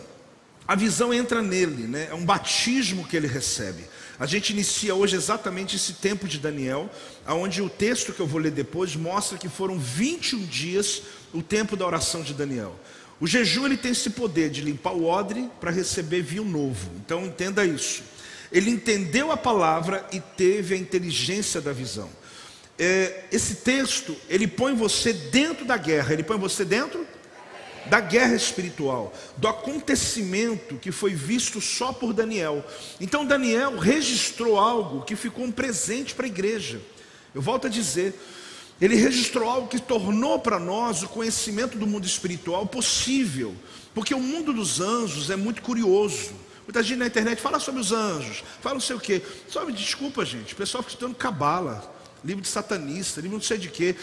[0.68, 2.10] A visão entra nele, né?
[2.12, 3.84] é um batismo que ele recebe.
[4.20, 6.90] A gente inicia hoje exatamente esse tempo de Daniel,
[7.28, 11.78] onde o texto que eu vou ler depois mostra que foram 21 dias o tempo
[11.78, 12.76] da oração de Daniel.
[13.20, 16.90] O jejum ele tem esse poder de limpar o odre para receber vinho novo.
[16.98, 18.02] Então entenda isso.
[18.52, 22.10] Ele entendeu a palavra e teve a inteligência da visão.
[22.80, 26.14] É, esse texto ele põe você dentro da guerra.
[26.14, 27.06] Ele põe você dentro
[27.90, 32.66] da guerra espiritual, do acontecimento que foi visto só por Daniel.
[33.00, 36.82] Então Daniel registrou algo que ficou um presente para a igreja.
[37.34, 38.14] Eu volto a dizer,
[38.80, 43.56] ele registrou algo que tornou para nós o conhecimento do mundo espiritual possível,
[43.94, 46.32] porque o mundo dos anjos é muito curioso.
[46.68, 49.22] Muita gente na internet fala sobre os anjos, fala não sei o quê.
[49.48, 53.58] Só me desculpa, gente, o pessoal fica estudando cabala, livro de satanista, livro não sei
[53.58, 53.96] de quê.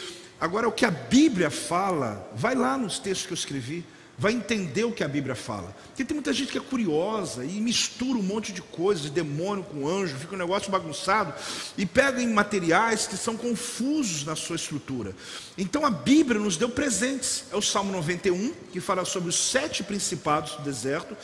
[0.45, 3.83] Agora, o que a Bíblia fala, vai lá nos textos que eu escrevi,
[4.19, 5.75] vai entender o que a Bíblia fala.
[5.87, 9.65] Porque tem muita gente que é curiosa e mistura um monte de coisas, de demônio
[9.65, 11.33] com anjo, fica um negócio bagunçado
[11.79, 15.17] e pega em materiais que são confusos na sua estrutura.
[15.57, 17.45] Então a Bíblia nos deu presentes.
[17.51, 21.17] É o Salmo 91, que fala sobre os sete principados do deserto.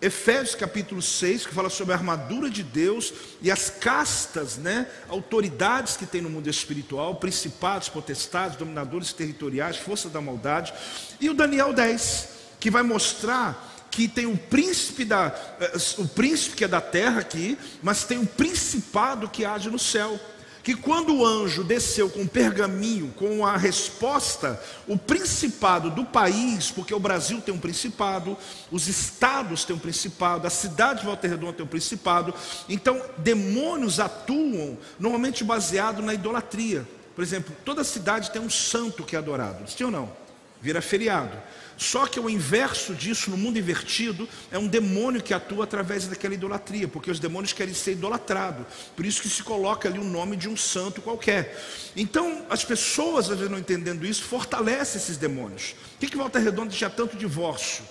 [0.00, 5.96] Efésios capítulo 6, que fala sobre a armadura de Deus e as castas, né, autoridades
[5.96, 10.72] que tem no mundo espiritual, principados, potestades, dominadores territoriais, força da maldade.
[11.20, 12.28] E o Daniel 10,
[12.60, 17.20] que vai mostrar que tem o príncipe da eh, o príncipe que é da terra
[17.20, 20.20] aqui, mas tem o principado que age no céu
[20.68, 26.70] que quando o anjo desceu com o pergaminho, com a resposta, o principado do país,
[26.70, 28.36] porque o Brasil tem um principado,
[28.70, 32.34] os estados têm um principado, a cidade de Volta Redonda tem um principado,
[32.68, 36.86] então demônios atuam normalmente baseado na idolatria.
[37.16, 40.12] Por exemplo, toda cidade tem um santo que é adorado, sim ou não?
[40.60, 41.34] Vira feriado.
[41.78, 46.34] Só que o inverso disso, no mundo invertido, é um demônio que atua através daquela
[46.34, 48.66] idolatria, porque os demônios querem ser idolatrados.
[48.96, 51.56] Por isso que se coloca ali o nome de um santo qualquer.
[51.94, 55.76] Então, as pessoas, às vezes não entendendo isso, fortalecem esses demônios.
[55.92, 57.84] Por que, que Volta Redonda tinha tanto divórcio?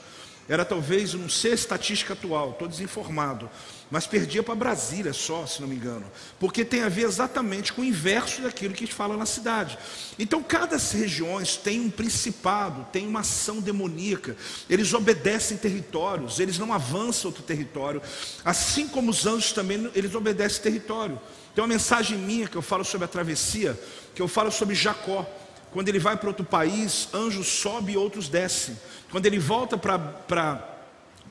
[0.49, 3.49] Era talvez, não sei a estatística atual, estou desinformado,
[3.89, 6.05] mas perdia para Brasília só, se não me engano,
[6.39, 9.77] porque tem a ver exatamente com o inverso daquilo que fala na cidade.
[10.19, 14.35] Então, cada regiões tem um principado, tem uma ação demoníaca,
[14.69, 18.01] eles obedecem territórios, eles não avançam outro território,
[18.43, 21.19] assim como os anjos também, eles obedecem território.
[21.55, 23.79] Tem uma mensagem minha que eu falo sobre a travessia,
[24.13, 25.25] que eu falo sobre Jacó.
[25.71, 28.77] Quando ele vai para outro país, anjos sobem e outros descem.
[29.11, 30.76] Quando ele volta para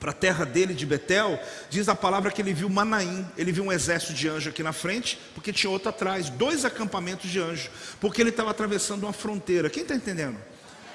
[0.05, 1.39] a terra dele de Betel,
[1.71, 4.73] diz a palavra que ele viu Manaim, ele viu um exército de anjo aqui na
[4.73, 9.71] frente, porque tinha outro atrás, dois acampamentos de anjo, porque ele estava atravessando uma fronteira.
[9.71, 10.37] Quem está entendendo?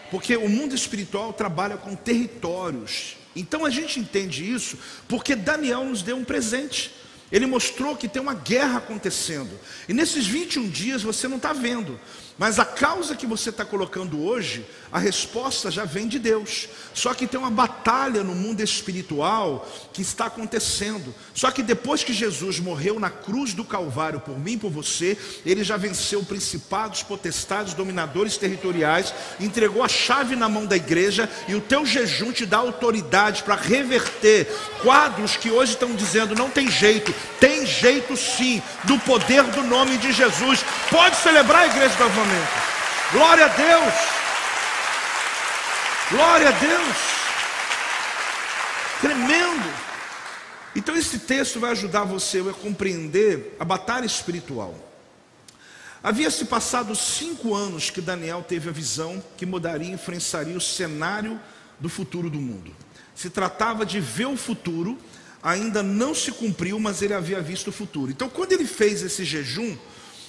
[0.10, 3.18] Porque o mundo espiritual trabalha com territórios.
[3.36, 6.94] Então a gente entende isso porque Daniel nos deu um presente.
[7.32, 9.58] Ele mostrou que tem uma guerra acontecendo.
[9.88, 11.98] E nesses 21 dias você não está vendo.
[12.38, 16.68] Mas a causa que você está colocando hoje, a resposta já vem de Deus.
[16.94, 21.14] Só que tem uma batalha no mundo espiritual que está acontecendo.
[21.34, 25.18] Só que depois que Jesus morreu na cruz do Calvário por mim e por você,
[25.46, 31.56] ele já venceu principados, potestades, dominadores territoriais, entregou a chave na mão da igreja e
[31.56, 34.48] o teu jejum te dá autoridade para reverter
[34.82, 37.14] quadros que hoje estão dizendo não tem jeito.
[37.40, 40.66] Tem jeito sim, do poder do nome de Jesus.
[40.90, 42.52] Pode celebrar a igreja novamente.
[43.12, 43.94] Glória a Deus.
[46.12, 46.98] Glória a Deus.
[49.02, 49.74] Tremendo.
[50.76, 54.76] Então esse texto vai ajudar você a compreender a batalha espiritual.
[56.04, 60.62] Havia se passado cinco anos que Daniel teve a visão que mudaria e influenciaria o
[60.62, 61.40] cenário
[61.80, 62.74] do futuro do mundo.
[63.14, 64.98] Se tratava de ver o futuro,
[65.44, 68.10] ainda não se cumpriu, mas ele havia visto o futuro.
[68.10, 69.78] Então, quando ele fez esse jejum,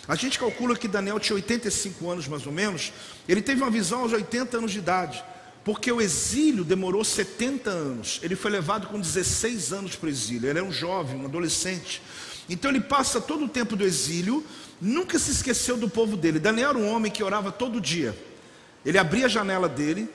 [0.08, 2.92] a gente calcula que Daniel tinha 85 anos mais ou menos.
[3.28, 5.22] Ele teve uma visão aos 80 anos de idade,
[5.64, 8.18] porque o exílio demorou 70 anos.
[8.22, 10.48] Ele foi levado com 16 anos para o exílio.
[10.50, 12.02] Ele era um jovem, um adolescente.
[12.48, 14.44] Então ele passa todo o tempo do exílio,
[14.80, 16.40] nunca se esqueceu do povo dele.
[16.40, 18.16] Daniel era um homem que orava todo dia.
[18.84, 20.08] Ele abria a janela dele,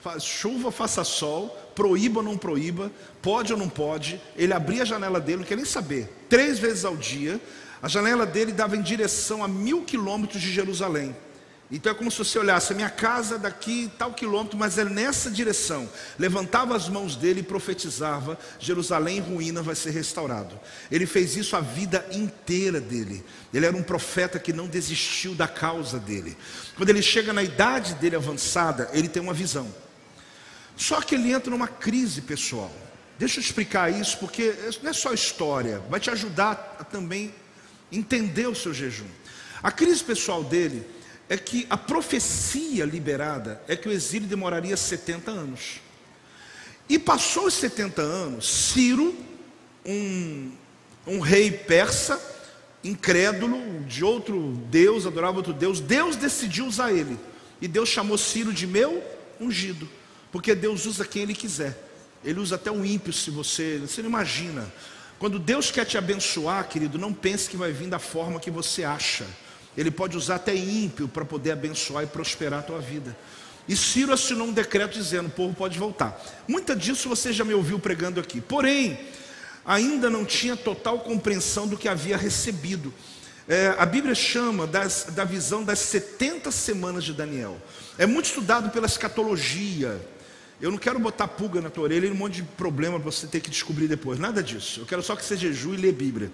[0.00, 4.18] faz chuva, faça sol, proíba ou não proíba, pode ou não pode.
[4.34, 6.10] Ele abria a janela dele, não quer nem saber.
[6.28, 7.38] Três vezes ao dia,
[7.82, 11.14] a janela dele dava em direção a mil quilômetros de Jerusalém.
[11.70, 15.28] Então é como se você olhasse, a minha casa daqui tal quilômetro, mas é nessa
[15.28, 15.88] direção.
[16.16, 20.58] Levantava as mãos dele e profetizava: Jerusalém em ruína vai ser restaurado.
[20.92, 23.24] Ele fez isso a vida inteira dele.
[23.52, 26.36] Ele era um profeta que não desistiu da causa dele.
[26.76, 29.66] Quando ele chega na idade dele avançada, ele tem uma visão.
[30.76, 32.70] Só que ele entra numa crise pessoal.
[33.18, 37.34] Deixa eu explicar isso, porque não é só história, vai te ajudar a também
[37.90, 39.06] entender o seu jejum.
[39.62, 40.84] A crise pessoal dele
[41.28, 45.80] é que a profecia liberada é que o exílio demoraria 70 anos.
[46.88, 49.14] E passou os 70 anos, Ciro,
[49.84, 50.52] um,
[51.06, 52.20] um rei persa,
[52.84, 57.18] incrédulo, de outro Deus, adorava outro Deus, Deus decidiu usar ele.
[57.60, 59.02] E Deus chamou Ciro de meu
[59.40, 59.88] ungido,
[60.30, 61.76] porque Deus usa quem ele quiser.
[62.24, 64.72] Ele usa até o ímpio, se você, você não imagina.
[65.18, 68.84] Quando Deus quer te abençoar, querido, não pense que vai vir da forma que você
[68.84, 69.26] acha.
[69.76, 73.16] Ele pode usar até ímpio para poder abençoar e prosperar a tua vida.
[73.68, 76.20] E Ciro assinou um decreto dizendo: o povo pode voltar.
[76.46, 78.40] Muita disso você já me ouviu pregando aqui.
[78.40, 78.98] Porém,
[79.64, 82.92] ainda não tinha total compreensão do que havia recebido.
[83.48, 87.56] É, a Bíblia chama das, da visão das 70 semanas de Daniel.
[87.96, 90.00] É muito estudado pela escatologia,
[90.60, 93.26] eu não quero botar pulga na tua orelha e um monte de problema para você
[93.26, 94.18] ter que descobrir depois.
[94.18, 94.80] Nada disso.
[94.80, 96.32] Eu quero só que você jejue e lê Bíblia.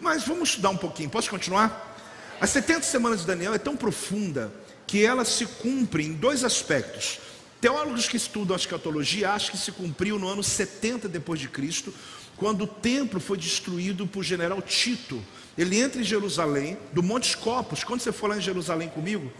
[0.00, 1.08] Mas vamos estudar um pouquinho.
[1.08, 1.96] Posso continuar?
[2.40, 4.52] As 70 semanas de Daniel é tão profunda
[4.86, 7.20] que ela se cumpre em dois aspectos.
[7.60, 11.94] Teólogos que estudam a escatologia acham que se cumpriu no ano 70 depois de Cristo,
[12.36, 15.22] quando o templo foi destruído por general Tito.
[15.56, 17.84] Ele entra em Jerusalém, do Monte Scopus.
[17.84, 19.32] Quando você for lá em Jerusalém comigo,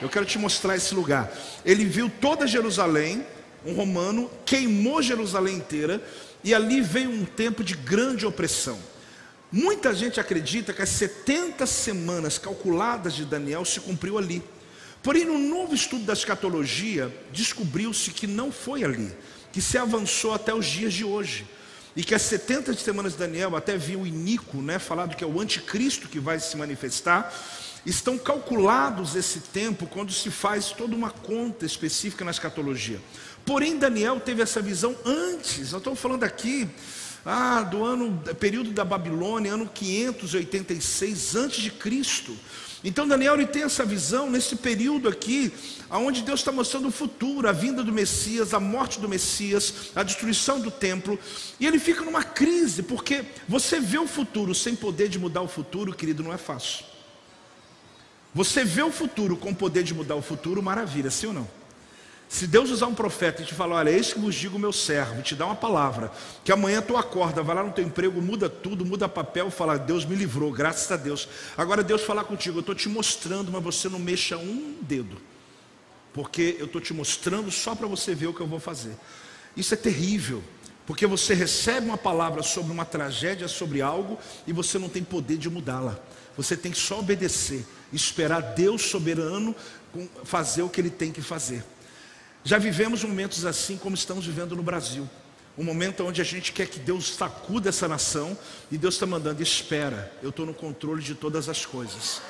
[0.00, 1.32] eu quero te mostrar esse lugar.
[1.64, 3.24] Ele viu toda Jerusalém,
[3.64, 6.02] um romano, queimou Jerusalém inteira,
[6.42, 8.78] e ali veio um tempo de grande opressão.
[9.50, 14.42] Muita gente acredita que as 70 semanas calculadas de Daniel se cumpriu ali.
[15.02, 19.12] Porém, no novo estudo da escatologia, descobriu-se que não foi ali,
[19.52, 21.46] que se avançou até os dias de hoje.
[21.94, 25.26] E que as 70 semanas de Daniel, até viu o Inico, né, falado que é
[25.26, 27.32] o anticristo que vai se manifestar,
[27.84, 33.00] estão calculados esse tempo quando se faz toda uma conta específica na escatologia.
[33.44, 36.68] Porém, Daniel teve essa visão antes, nós estamos falando aqui
[37.24, 42.36] ah, do ano, período da Babilônia, ano 586 antes de Cristo.
[42.82, 45.50] Então Daniel ele tem essa visão nesse período aqui,
[45.88, 50.02] aonde Deus está mostrando o futuro, a vinda do Messias, a morte do Messias, a
[50.02, 51.18] destruição do templo,
[51.58, 55.48] e ele fica numa crise, porque você vê o futuro sem poder de mudar o
[55.48, 56.84] futuro, querido, não é fácil.
[58.34, 61.48] Você vê o futuro com poder de mudar o futuro, maravilha, sim ou não?
[62.28, 65.22] Se Deus usar um profeta e te falar, olha, eis que vos digo meu servo,
[65.22, 66.10] te dá uma palavra,
[66.42, 70.04] que amanhã tu acorda, vai lá no teu emprego, muda tudo, muda papel, fala, Deus
[70.04, 71.28] me livrou, graças a Deus.
[71.56, 75.16] Agora Deus falar contigo, eu estou te mostrando, mas você não mexa um dedo,
[76.12, 78.96] porque eu estou te mostrando só para você ver o que eu vou fazer.
[79.56, 80.42] Isso é terrível,
[80.86, 85.36] porque você recebe uma palavra sobre uma tragédia, sobre algo, e você não tem poder
[85.36, 86.00] de mudá-la.
[86.36, 89.54] Você tem que só obedecer, esperar Deus soberano
[90.24, 91.64] fazer o que ele tem que fazer.
[92.42, 95.08] Já vivemos momentos assim como estamos vivendo no Brasil.
[95.56, 98.36] Um momento onde a gente quer que Deus sacuda essa nação
[98.72, 102.20] e Deus está mandando, espera, eu estou no controle de todas as coisas.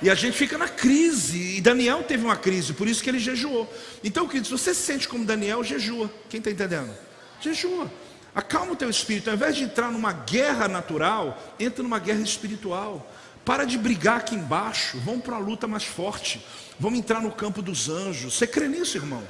[0.00, 3.18] E a gente fica na crise, e Daniel teve uma crise, por isso que ele
[3.18, 3.68] jejuou.
[4.04, 6.08] Então, queridos, você se sente como Daniel, jejua.
[6.28, 6.94] Quem está entendendo?
[7.40, 7.90] Jejua.
[8.32, 13.10] Acalma o teu espírito, ao invés de entrar numa guerra natural, entra numa guerra espiritual.
[13.48, 16.44] Para de brigar aqui embaixo, vamos para a luta mais forte.
[16.78, 18.34] Vamos entrar no campo dos anjos.
[18.34, 19.26] Você crê nisso, irmão?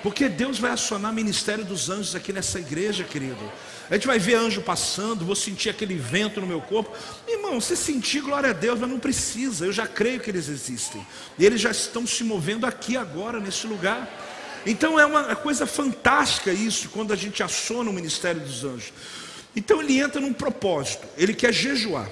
[0.00, 3.50] Porque Deus vai acionar o ministério dos anjos aqui nessa igreja, querido.
[3.90, 6.96] A gente vai ver anjo passando, vou sentir aquele vento no meu corpo.
[7.26, 9.66] Irmão, você sentir, glória a Deus, mas não precisa.
[9.66, 11.04] Eu já creio que eles existem.
[11.36, 14.08] E eles já estão se movendo aqui agora, nesse lugar.
[14.64, 18.92] Então é uma coisa fantástica isso, quando a gente aciona o ministério dos anjos.
[19.56, 21.04] Então ele entra num propósito.
[21.16, 22.08] Ele quer jejuar.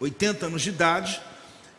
[0.00, 1.20] 80 anos de idade,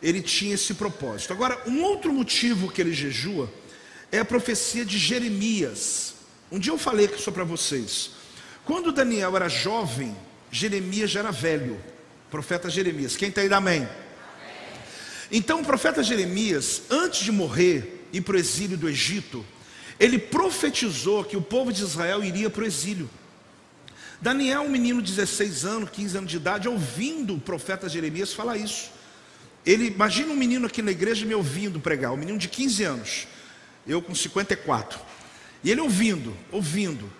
[0.00, 1.32] ele tinha esse propósito.
[1.32, 3.52] Agora, um outro motivo que ele jejua
[4.10, 6.14] é a profecia de Jeremias.
[6.50, 8.12] Um dia eu falei isso para vocês.
[8.64, 10.16] Quando Daniel era jovem,
[10.50, 11.80] Jeremias já era velho.
[12.30, 13.16] Profeta Jeremias.
[13.16, 13.88] Quem está aí, amém?
[15.30, 19.44] Então, o profeta Jeremias, antes de morrer e para o exílio do Egito,
[19.98, 23.08] ele profetizou que o povo de Israel iria para o exílio.
[24.22, 28.56] Daniel, um menino de 16 anos, 15 anos de idade, ouvindo o profeta Jeremias falar
[28.56, 28.92] isso.
[29.66, 33.26] Ele imagina um menino aqui na igreja me ouvindo pregar, um menino de 15 anos,
[33.84, 35.00] eu com 54.
[35.64, 37.12] E ele ouvindo, ouvindo.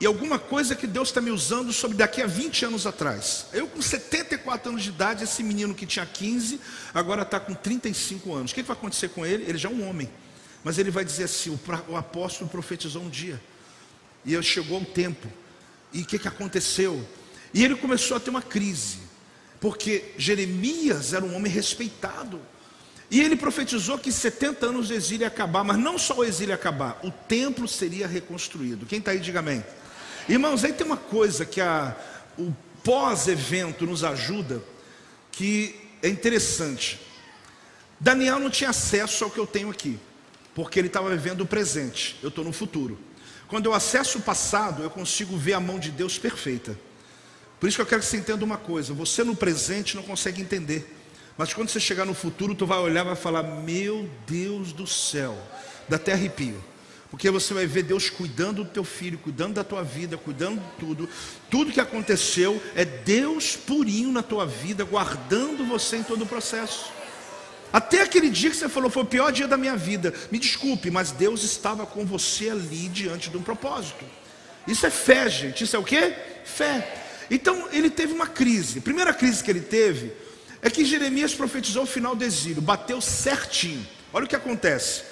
[0.00, 3.46] E alguma coisa que Deus está me usando sobre daqui a 20 anos atrás.
[3.52, 6.58] Eu com 74 anos de idade, esse menino que tinha 15,
[6.94, 8.52] agora está com 35 anos.
[8.52, 9.44] O que vai acontecer com ele?
[9.46, 10.08] Ele já é um homem.
[10.64, 13.38] Mas ele vai dizer assim: o apóstolo profetizou um dia.
[14.24, 15.28] E chegou o tempo.
[15.96, 17.04] E o que, que aconteceu?
[17.54, 19.06] E ele começou a ter uma crise
[19.60, 22.40] porque Jeremias era um homem respeitado.
[23.10, 26.52] E ele profetizou que 70 anos de exílio ia acabar, mas não só o exílio
[26.52, 28.84] ia acabar, o templo seria reconstruído.
[28.84, 29.64] Quem está aí, diga amém.
[30.28, 31.96] Irmãos, aí tem uma coisa que a,
[32.36, 34.62] o pós-evento nos ajuda,
[35.30, 37.00] que é interessante.
[37.98, 39.98] Daniel não tinha acesso ao que eu tenho aqui,
[40.54, 42.98] porque ele estava vivendo o presente, eu estou no futuro.
[43.48, 46.78] Quando eu acesso o passado, eu consigo ver a mão de Deus perfeita.
[47.60, 50.40] Por isso que eu quero que você entenda uma coisa: você no presente não consegue
[50.40, 50.96] entender,
[51.36, 54.86] mas quando você chegar no futuro, tu vai olhar e vai falar: Meu Deus do
[54.86, 55.36] céu,
[55.88, 56.62] dá até arrepio.
[57.10, 60.70] Porque você vai ver Deus cuidando do teu filho, cuidando da tua vida, cuidando de
[60.78, 61.08] tudo.
[61.48, 66.95] Tudo que aconteceu é Deus purinho na tua vida, guardando você em todo o processo.
[67.72, 70.12] Até aquele dia que você falou, foi o pior dia da minha vida.
[70.30, 74.04] Me desculpe, mas Deus estava com você ali diante de um propósito.
[74.66, 75.64] Isso é fé, gente.
[75.64, 76.14] Isso é o que?
[76.44, 77.02] Fé.
[77.30, 78.78] Então ele teve uma crise.
[78.78, 80.12] A primeira crise que ele teve
[80.62, 83.86] é que Jeremias profetizou o final do exílio, bateu certinho.
[84.12, 85.02] Olha o que acontece.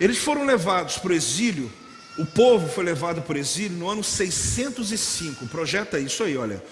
[0.00, 1.70] Eles foram levados para o exílio,
[2.18, 5.46] o povo foi levado para o exílio no ano 605.
[5.46, 6.62] Projeta isso aí, olha.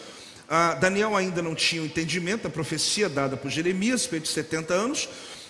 [0.48, 5.08] Ah, Daniel ainda não tinha o entendimento da profecia dada por Jeremias, feito 70 anos.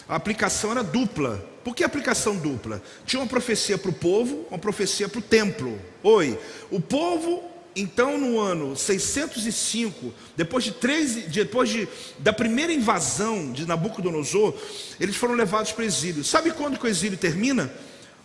[0.08, 1.44] A aplicação era dupla.
[1.64, 2.82] Por que aplicação dupla?
[3.06, 5.80] Tinha uma profecia para o povo, uma profecia para o templo.
[6.02, 6.38] Oi,
[6.70, 7.42] o povo,
[7.74, 11.88] então no ano 605, depois de três, depois de,
[12.18, 14.54] da primeira invasão de Nabucodonosor,
[15.00, 16.24] eles foram levados para o exílio.
[16.24, 17.72] Sabe quando que o exílio termina?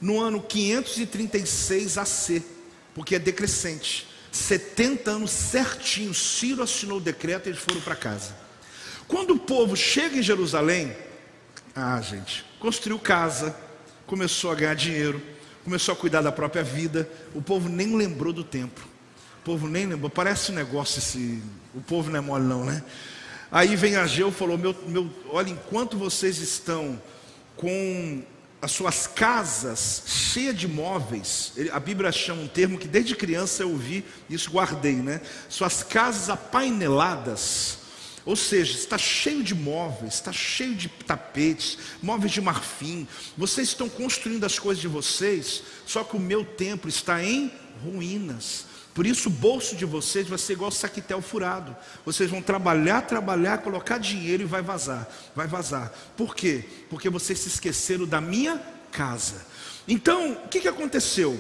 [0.01, 2.43] No ano 536 AC,
[2.93, 4.07] porque é decrescente.
[4.37, 8.35] 70 anos certinho, Ciro assinou o decreto e eles foram para casa.
[9.07, 10.95] Quando o povo chega em Jerusalém,
[11.75, 13.55] ah, gente, construiu casa,
[14.05, 15.21] começou a ganhar dinheiro,
[15.63, 17.09] começou a cuidar da própria vida.
[17.33, 18.85] O povo nem lembrou do templo.
[19.41, 20.09] O povo nem lembrou.
[20.09, 21.41] Parece um negócio esse.
[21.73, 22.83] O povo não é mole, não, né?
[23.51, 27.01] Aí vem Ageu e falou: meu, meu, Olha, enquanto vocês estão
[27.55, 28.23] com
[28.61, 33.69] as suas casas cheias de móveis, a Bíblia chama um termo que desde criança eu
[33.69, 35.21] ouvi, isso guardei, né?
[35.47, 37.77] Suas casas apaineladas
[38.27, 43.07] ou seja, está cheio de móveis, está cheio de tapetes, móveis de marfim.
[43.37, 47.49] Vocês estão construindo as coisas de vocês, só que o meu templo está em
[47.81, 48.65] ruínas.
[48.97, 51.77] Por isso o bolso de vocês vai ser igual saquetel furado.
[52.03, 55.07] Vocês vão trabalhar, trabalhar, colocar dinheiro e vai vazar.
[55.35, 55.93] Vai vazar.
[56.17, 56.65] Por quê?
[56.89, 58.59] Porque vocês se esqueceram da minha
[58.91, 59.45] casa.
[59.87, 61.39] Então, o que, que aconteceu?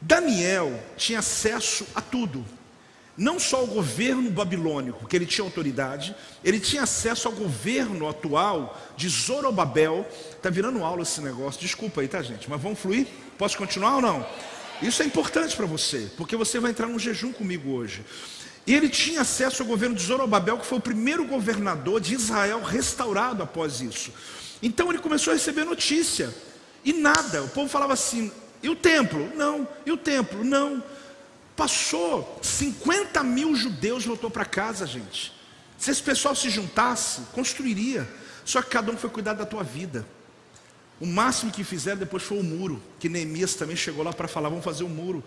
[0.00, 2.46] Daniel tinha acesso a tudo
[3.16, 8.80] não só ao governo babilônico, que ele tinha autoridade, ele tinha acesso ao governo atual
[8.96, 10.08] de Zorobabel.
[10.30, 12.48] Está virando aula esse negócio, desculpa aí, tá, gente?
[12.48, 13.08] Mas vamos fluir?
[13.36, 14.26] Posso continuar ou não?
[14.82, 18.04] Isso é importante para você, porque você vai entrar num jejum comigo hoje.
[18.66, 22.62] E ele tinha acesso ao governo de Zorobabel, que foi o primeiro governador de Israel
[22.62, 24.12] restaurado após isso.
[24.62, 26.34] Então ele começou a receber notícia,
[26.84, 28.30] e nada, o povo falava assim:
[28.62, 29.30] e o templo?
[29.34, 30.44] Não, e o templo?
[30.44, 30.82] Não.
[31.56, 35.32] Passou 50 mil judeus voltou para casa, gente.
[35.76, 38.08] Se esse pessoal se juntasse, construiria.
[38.44, 40.06] Só que cada um foi cuidar da tua vida.
[41.00, 44.50] O máximo que fizeram depois foi o muro, que Neemias também chegou lá para falar,
[44.50, 45.24] vamos fazer o um muro.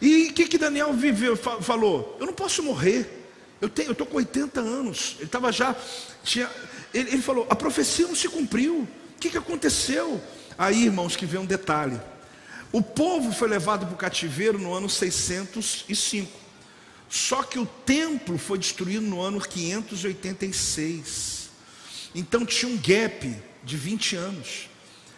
[0.00, 2.16] E o que, que Daniel viveu, falou?
[2.20, 3.24] Eu não posso morrer.
[3.58, 5.14] Eu tenho, eu estou com 80 anos.
[5.16, 5.74] Ele estava já.
[6.22, 6.50] Tinha,
[6.92, 8.80] ele, ele, falou, a profecia não se cumpriu.
[8.80, 8.88] O
[9.18, 10.20] que, que aconteceu?
[10.58, 11.98] Aí, irmãos, que vem um detalhe.
[12.70, 16.30] O povo foi levado para o cativeiro no ano 605.
[17.08, 21.48] Só que o templo foi destruído no ano 586.
[22.14, 24.68] Então tinha um gap de 20 anos.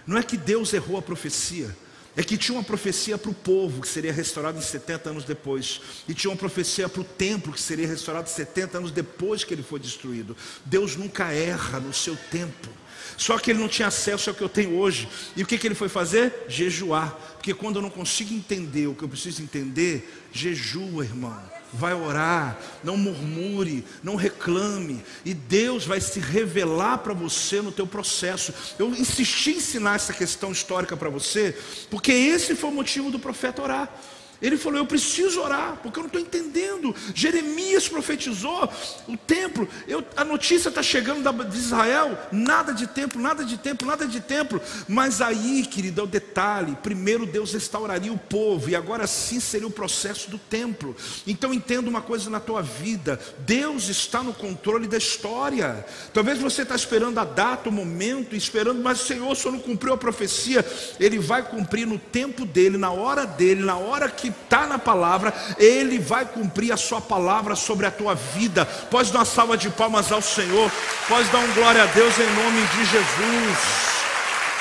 [0.08, 1.76] Não é que Deus errou a profecia,
[2.16, 5.82] é que tinha uma profecia para o povo que seria restaurado em 70 anos depois,
[6.08, 9.62] e tinha uma profecia para o templo que seria restaurado 70 anos depois que ele
[9.62, 10.34] foi destruído.
[10.64, 12.70] Deus nunca erra no seu tempo.
[13.18, 15.06] Só que ele não tinha acesso ao que eu tenho hoje.
[15.36, 16.46] E o que, que ele foi fazer?
[16.48, 17.10] Jejuar.
[17.34, 21.57] Porque quando eu não consigo entender o que eu preciso entender, jejua, irmão.
[21.72, 27.86] Vai orar, não murmure, não reclame, e Deus vai se revelar para você no teu
[27.86, 28.54] processo.
[28.78, 31.56] Eu insisti em ensinar essa questão histórica para você,
[31.90, 33.92] porque esse foi o motivo do profeta orar.
[34.40, 36.94] Ele falou: Eu preciso orar, porque eu não estou entendendo.
[37.14, 38.70] Jeremias profetizou
[39.06, 39.68] o templo.
[39.86, 44.20] Eu, a notícia está chegando de Israel: nada de templo, nada de templo, nada de
[44.20, 44.60] templo.
[44.86, 49.66] Mas aí, querido, é o detalhe: primeiro Deus restauraria o povo, e agora sim seria
[49.66, 50.94] o processo do templo.
[51.26, 55.84] Então entenda uma coisa na tua vida: Deus está no controle da história.
[56.12, 59.94] Talvez você está esperando a data, o momento, esperando, mas o Senhor, só não cumpriu
[59.94, 60.64] a profecia.
[61.00, 64.78] Ele vai cumprir no tempo dele, na hora dele, na hora que que está na
[64.78, 68.66] palavra, Ele vai cumprir a sua palavra sobre a tua vida.
[68.90, 70.70] Pode dar uma salva de palmas ao Senhor,
[71.08, 73.58] pode dar um glória a Deus em nome de Jesus.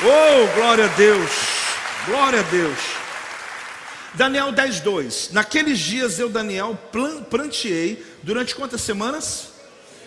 [0.04, 1.32] Oh, glória a Deus,
[2.06, 2.78] glória a Deus.
[4.14, 5.30] Daniel 10, 2.
[5.32, 6.78] Naqueles dias eu, Daniel,
[7.30, 9.50] planteei durante quantas semanas?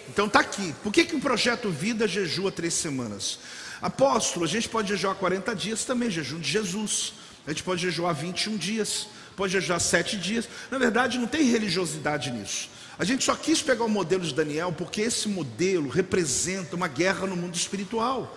[0.09, 0.75] Então está aqui.
[0.83, 3.39] Por que, que o projeto Vida jejua três semanas?
[3.81, 7.15] Apóstolo, a gente pode jejuar 40 dias também, jejum de Jesus.
[7.47, 9.07] A gente pode jejuar 21 dias
[9.41, 10.47] pode jejuar sete dias.
[10.70, 12.68] Na verdade, não tem religiosidade nisso.
[12.99, 17.26] A gente só quis pegar o modelo de Daniel porque esse modelo representa uma guerra
[17.26, 18.36] no mundo espiritual.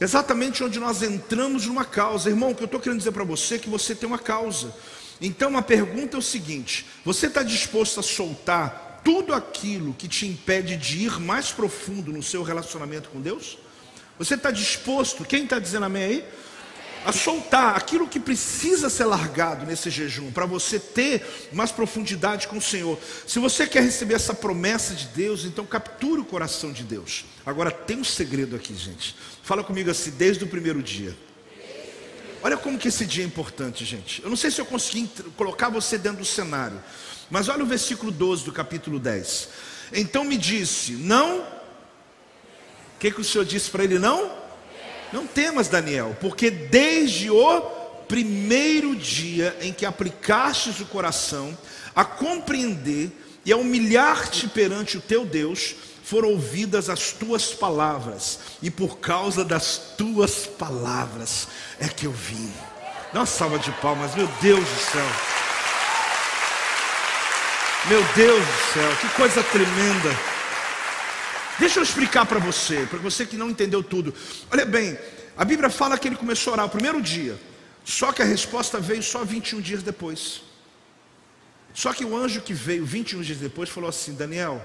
[0.00, 2.30] Exatamente onde nós entramos numa causa.
[2.30, 4.72] Irmão, o que eu estou querendo dizer para você é que você tem uma causa.
[5.20, 10.28] Então a pergunta é o seguinte: você está disposto a soltar tudo aquilo que te
[10.28, 13.58] impede de ir mais profundo no seu relacionamento com Deus?
[14.16, 15.24] Você está disposto?
[15.24, 16.24] Quem está dizendo amém aí?
[17.06, 22.58] A soltar aquilo que precisa ser largado nesse jejum, para você ter mais profundidade com
[22.58, 22.98] o Senhor.
[23.24, 27.24] Se você quer receber essa promessa de Deus, então capture o coração de Deus.
[27.46, 29.14] Agora tem um segredo aqui, gente.
[29.44, 31.16] Fala comigo assim, desde o primeiro dia.
[32.42, 34.20] Olha como que esse dia é importante, gente.
[34.20, 36.82] Eu não sei se eu consegui colocar você dentro do cenário,
[37.30, 39.48] mas olha o versículo 12 do capítulo 10.
[39.92, 41.38] Então me disse: Não.
[41.38, 43.96] O que, que o Senhor disse para ele?
[43.96, 44.45] Não?
[45.12, 47.60] Não temas, Daniel, porque desde o
[48.08, 51.56] primeiro dia em que aplicastes o coração
[51.94, 53.10] a compreender
[53.44, 59.44] e a humilhar-te perante o teu Deus, foram ouvidas as tuas palavras, e por causa
[59.44, 61.48] das tuas palavras
[61.80, 62.52] é que eu vim.
[63.12, 65.06] Dá uma salva de palmas, meu Deus do céu.
[67.88, 70.35] Meu Deus do céu, que coisa tremenda.
[71.58, 74.14] Deixa eu explicar para você, para você que não entendeu tudo.
[74.50, 74.98] Olha bem,
[75.36, 77.38] a Bíblia fala que ele começou a orar o primeiro dia,
[77.84, 80.42] só que a resposta veio só 21 dias depois.
[81.72, 84.64] Só que o anjo que veio 21 dias depois falou assim: Daniel,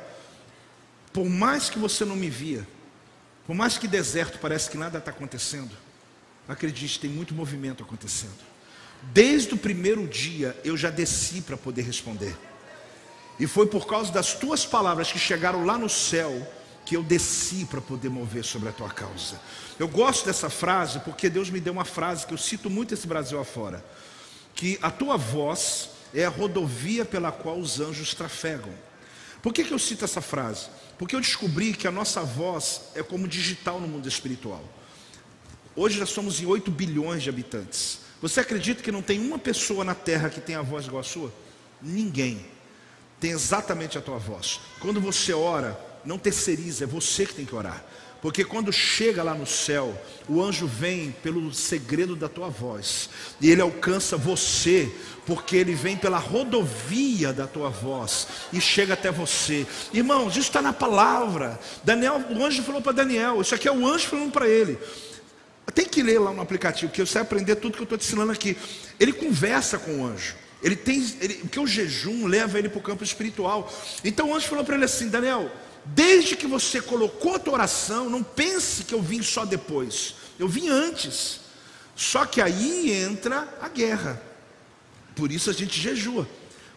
[1.14, 2.68] por mais que você não me via,
[3.46, 5.72] por mais que deserto parece que nada está acontecendo,
[6.48, 8.40] acredite, tem muito movimento acontecendo.
[9.14, 12.38] Desde o primeiro dia eu já desci para poder responder.
[13.40, 16.48] E foi por causa das tuas palavras que chegaram lá no céu
[16.86, 19.40] que eu desci para poder mover sobre a tua causa.
[19.80, 23.08] Eu gosto dessa frase porque Deus me deu uma frase que eu cito muito esse
[23.08, 23.84] Brasil afora,
[24.54, 28.74] que a tua voz é a rodovia pela qual os anjos trafegam.
[29.42, 30.68] Por que, que eu cito essa frase?
[30.98, 34.64] Porque eu descobri que a nossa voz é como digital no mundo espiritual.
[35.76, 38.00] Hoje nós somos em 8 bilhões de habitantes.
[38.22, 41.04] Você acredita que não tem uma pessoa na terra que tem a voz igual a
[41.04, 41.34] sua?
[41.82, 42.46] Ninguém.
[43.20, 44.60] Tem exatamente a tua voz.
[44.80, 47.84] Quando você ora, não terceiriza, é você que tem que orar.
[48.22, 50.00] Porque quando chega lá no céu,
[50.30, 53.10] o anjo vem pelo segredo da tua voz,
[53.42, 54.92] e ele alcança você,
[55.26, 59.66] porque ele vem pela rodovia da tua voz e chega até você.
[59.92, 61.60] Irmãos, isso está na palavra.
[61.84, 64.78] Daniel, o anjo falou para Daniel, isso aqui é o anjo falando para ele.
[65.74, 68.06] Tem que ler lá no aplicativo, que você vai aprender tudo que eu estou te
[68.06, 68.58] ensinando aqui.
[69.00, 70.36] Ele conversa com o anjo.
[70.62, 73.72] Ele tem, ele, porque o jejum leva ele para o campo espiritual.
[74.04, 75.50] Então o anjo falou para ele assim: Daniel,
[75.94, 80.16] Desde que você colocou a tua oração, não pense que eu vim só depois.
[80.40, 81.42] Eu vim antes.
[81.96, 84.22] Só que aí entra a guerra.
[85.16, 86.28] Por isso a gente jejua.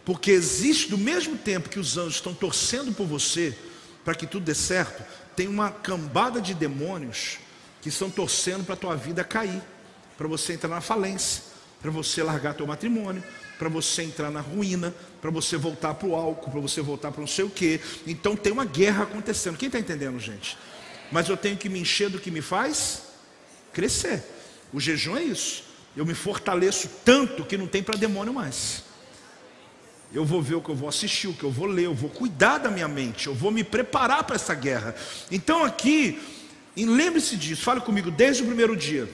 [0.05, 3.57] Porque existe, do mesmo tempo que os anjos estão torcendo por você,
[4.05, 5.05] para que tudo dê certo,
[5.37, 7.39] tem uma cambada de demônios
[7.81, 9.63] que estão torcendo para a tua vida cair,
[10.19, 11.43] para você entrar na falência,
[11.81, 13.23] para você largar teu matrimônio,
[13.59, 17.21] para você entrar na ruína, para você voltar para o álcool, para você voltar para
[17.21, 17.81] não sei o quê.
[18.07, 19.57] Então tem uma guerra acontecendo.
[19.57, 20.57] Quem está entendendo, gente?
[21.11, 23.03] Mas eu tenho que me encher do que me faz
[23.73, 24.23] crescer.
[24.73, 25.65] O jejum é isso.
[25.97, 28.83] Eu me fortaleço tanto que não tem para demônio mais.
[30.13, 32.09] Eu vou ver o que eu vou assistir, o que eu vou ler, eu vou
[32.09, 34.95] cuidar da minha mente, eu vou me preparar para essa guerra.
[35.31, 36.21] Então aqui,
[36.77, 39.09] lembre-se disso, fale comigo desde o primeiro dia.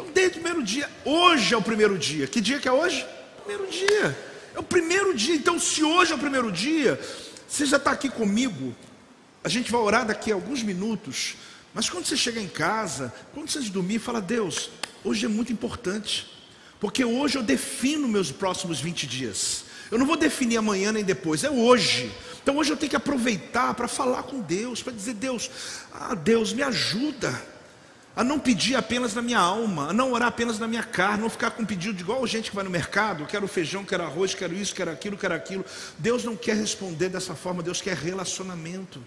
[0.00, 2.26] Então, desde o primeiro dia, hoje é o primeiro dia.
[2.26, 3.06] Que dia que é hoje?
[3.44, 4.18] Primeiro dia.
[4.54, 5.34] É o primeiro dia.
[5.34, 6.98] Então, se hoje é o primeiro dia,
[7.46, 8.74] você já está aqui comigo.
[9.44, 11.36] A gente vai orar daqui a alguns minutos.
[11.74, 14.70] Mas quando você chega em casa, quando você dormir, fala: Deus,
[15.04, 16.26] hoje é muito importante.
[16.80, 19.64] Porque hoje eu defino meus próximos 20 dias.
[19.90, 22.10] Eu não vou definir amanhã nem depois, é hoje.
[22.42, 25.50] Então hoje eu tenho que aproveitar para falar com Deus, para dizer: Deus,
[25.92, 27.49] ah, Deus, me ajuda
[28.20, 31.30] a não pedir apenas na minha alma, a não orar apenas na minha carne, não
[31.30, 34.54] ficar com pedido de igual gente que vai no mercado, quero feijão, quero arroz, quero
[34.54, 35.64] isso, quero aquilo, quero aquilo.
[35.96, 39.02] Deus não quer responder dessa forma, Deus quer relacionamento.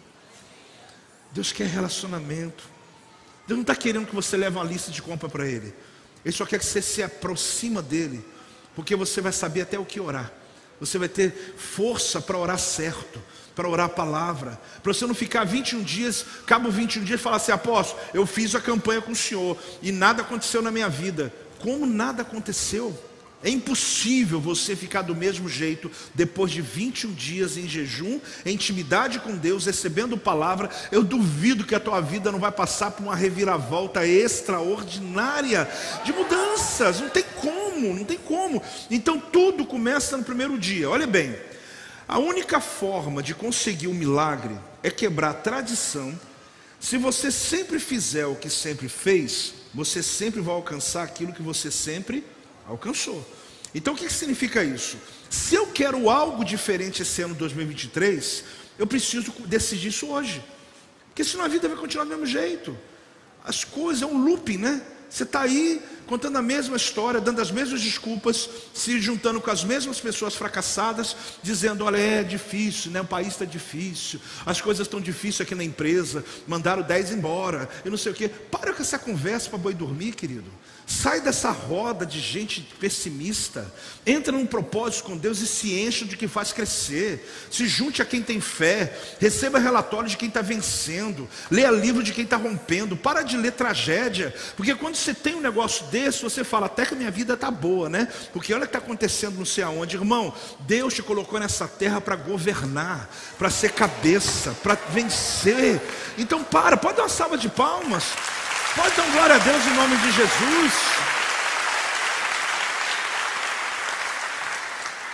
[1.32, 2.64] Deus quer relacionamento.
[3.46, 5.72] Deus não está querendo que você leve uma lista de compra para Ele.
[6.26, 8.26] Ele só quer que você se aproxima dEle,
[8.76, 10.34] porque você vai saber até o que orar.
[10.80, 13.22] Você vai ter força para orar certo
[13.56, 17.38] para orar a palavra, para você não ficar 21 dias, cabo 21 dias e falar
[17.38, 21.34] assim, apóstolo, eu fiz a campanha com o Senhor e nada aconteceu na minha vida.
[21.60, 22.98] Como nada aconteceu?
[23.44, 29.20] É impossível você ficar do mesmo jeito depois de 21 dias em jejum, em intimidade
[29.20, 30.70] com Deus, recebendo palavra.
[30.90, 35.70] Eu duvido que a tua vida não vai passar por uma reviravolta extraordinária
[36.06, 37.02] de mudanças.
[37.02, 38.64] Não tem como, não tem como.
[38.90, 40.90] Então tudo começa no primeiro dia.
[40.90, 41.36] Olha bem,
[42.08, 46.18] a única forma de conseguir o um milagre é quebrar a tradição.
[46.80, 51.72] Se você sempre fizer o que sempre fez, você sempre vai alcançar aquilo que você
[51.72, 52.24] sempre
[52.68, 53.26] alcançou.
[53.74, 54.98] Então o que significa isso?
[55.30, 58.44] Se eu quero algo diferente esse ano 2023,
[58.78, 60.44] eu preciso decidir isso hoje.
[61.08, 62.78] Porque senão a vida vai continuar do mesmo jeito.
[63.44, 64.82] As coisas é um looping, né?
[65.14, 69.64] Você está aí, contando a mesma história, dando as mesmas desculpas, se juntando com as
[69.64, 73.02] mesmas pessoas fracassadas, dizendo: olha, é difícil, né?
[73.02, 77.92] o país está difícil, as coisas estão difíceis aqui na empresa, mandaram 10 embora, e
[77.92, 78.28] não sei o quê.
[78.28, 80.50] Para com essa conversa para boi dormir, querido.
[80.86, 83.72] Sai dessa roda de gente pessimista,
[84.06, 87.26] entra num propósito com Deus e se enche de que faz crescer.
[87.50, 92.12] Se junte a quem tem fé, receba relatório de quem está vencendo, leia livro de
[92.12, 96.44] quem está rompendo, para de ler tragédia, porque quando você tem um negócio desse, você
[96.44, 98.10] fala, até que minha vida está boa, né?
[98.34, 100.34] Porque olha o que está acontecendo não sei aonde, irmão.
[100.62, 105.80] Deus te colocou nessa terra para governar, para ser cabeça, para vencer.
[106.18, 108.04] Então para, pode dar uma salva de palmas.
[108.76, 110.74] Pode dar glória a Deus em nome de Jesus.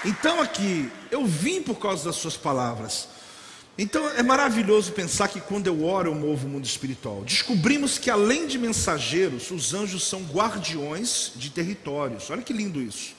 [0.05, 3.10] Então aqui, eu vim por causa das suas palavras.
[3.78, 7.22] Então é maravilhoso pensar que quando eu oro eu movo o mundo espiritual.
[7.26, 12.30] Descobrimos que além de mensageiros, os anjos são guardiões de territórios.
[12.30, 13.14] Olha que lindo isso.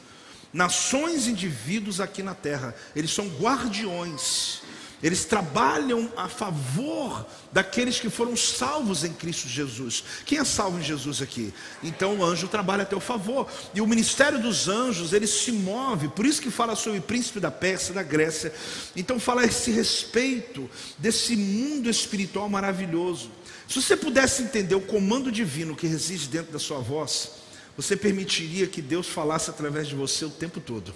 [0.52, 4.62] Nações, indivíduos aqui na terra, eles são guardiões.
[5.02, 10.04] Eles trabalham a favor daqueles que foram salvos em Cristo Jesus.
[10.26, 11.54] Quem é salvo em Jesus aqui?
[11.82, 13.48] Então o anjo trabalha a teu favor.
[13.74, 16.08] E o ministério dos anjos, ele se move.
[16.08, 18.52] Por isso que fala sobre o príncipe da Pérsia, da Grécia.
[18.94, 23.30] Então fala esse respeito desse mundo espiritual maravilhoso.
[23.66, 27.30] Se você pudesse entender o comando divino que reside dentro da sua voz,
[27.76, 30.92] você permitiria que Deus falasse através de você o tempo todo.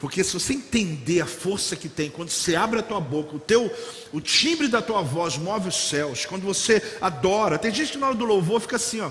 [0.00, 3.38] Porque se você entender a força que tem quando você abre a tua boca, o
[3.38, 3.70] teu
[4.12, 7.58] o timbre da tua voz move os céus, quando você adora.
[7.58, 9.10] Tem gente que na hora do louvor fica assim, ó.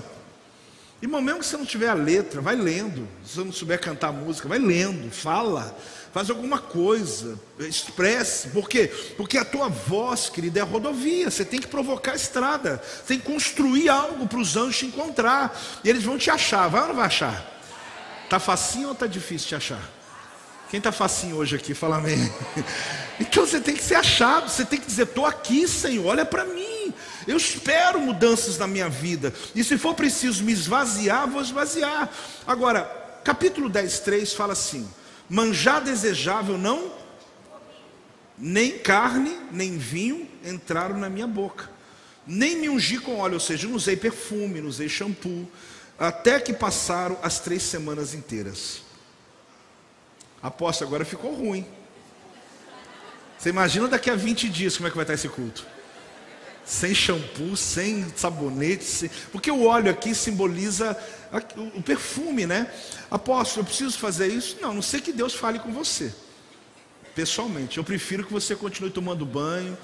[1.00, 3.08] Irmão, mesmo que você não tiver a letra, vai lendo.
[3.24, 5.74] Se você não souber cantar música, vai lendo, fala,
[6.12, 8.48] faz alguma coisa, expresse.
[8.48, 8.88] Por quê?
[9.16, 11.30] Porque a tua voz, querida, é rodovia.
[11.30, 12.82] Você tem que provocar a estrada.
[12.84, 15.58] Você tem que construir algo para os anjos te encontrar.
[15.82, 16.68] E eles vão te achar.
[16.68, 17.48] Vai ou não vai achar?
[18.28, 19.99] Tá facinho ou tá difícil te achar?
[20.70, 22.18] Quem está facinho hoje aqui, fala amém.
[23.22, 26.42] Então você tem que ser achado, você tem que dizer: estou aqui, Senhor, olha para
[26.46, 26.94] mim.
[27.28, 29.34] Eu espero mudanças na minha vida.
[29.54, 32.08] E se for preciso me esvaziar, vou esvaziar.
[32.46, 32.84] Agora,
[33.22, 34.88] capítulo 10, 3 fala assim:
[35.28, 36.90] manjar desejável não,
[38.38, 41.68] nem carne, nem vinho entraram na minha boca,
[42.26, 45.46] nem me ungi com óleo, ou seja, não usei perfume, não usei shampoo,
[45.98, 48.88] até que passaram as três semanas inteiras.
[50.42, 51.66] Aposto, agora ficou ruim.
[53.38, 55.66] Você imagina daqui a 20 dias como é que vai estar esse culto?
[56.64, 59.10] Sem shampoo, sem sabonete, sem...
[59.32, 60.96] porque o óleo aqui simboliza
[61.74, 62.70] o perfume, né?
[63.10, 64.58] Apóstolo, eu preciso fazer isso?
[64.60, 66.12] Não, não sei que Deus fale com você.
[67.14, 69.76] Pessoalmente, eu prefiro que você continue tomando banho,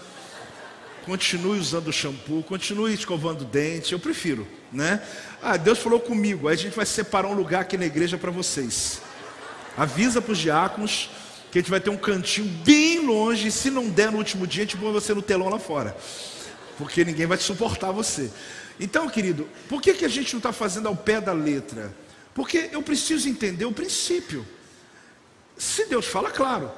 [1.07, 5.03] continue usando shampoo, continue escovando dente, eu prefiro, né?
[5.43, 8.31] Ah, Deus falou comigo, aí a gente vai separar um lugar aqui na igreja para
[8.31, 9.01] vocês.
[9.77, 11.11] Avisa para os diáconos
[11.51, 13.49] que a gente vai ter um cantinho bem longe.
[13.49, 15.97] E se não der no último dia, a gente põe você no telão lá fora.
[16.79, 18.31] Porque ninguém vai te suportar você.
[18.79, 21.95] Então, querido, por que, que a gente não está fazendo ao pé da letra?
[22.35, 24.47] Porque eu preciso entender o princípio.
[25.57, 26.71] Se Deus fala, claro.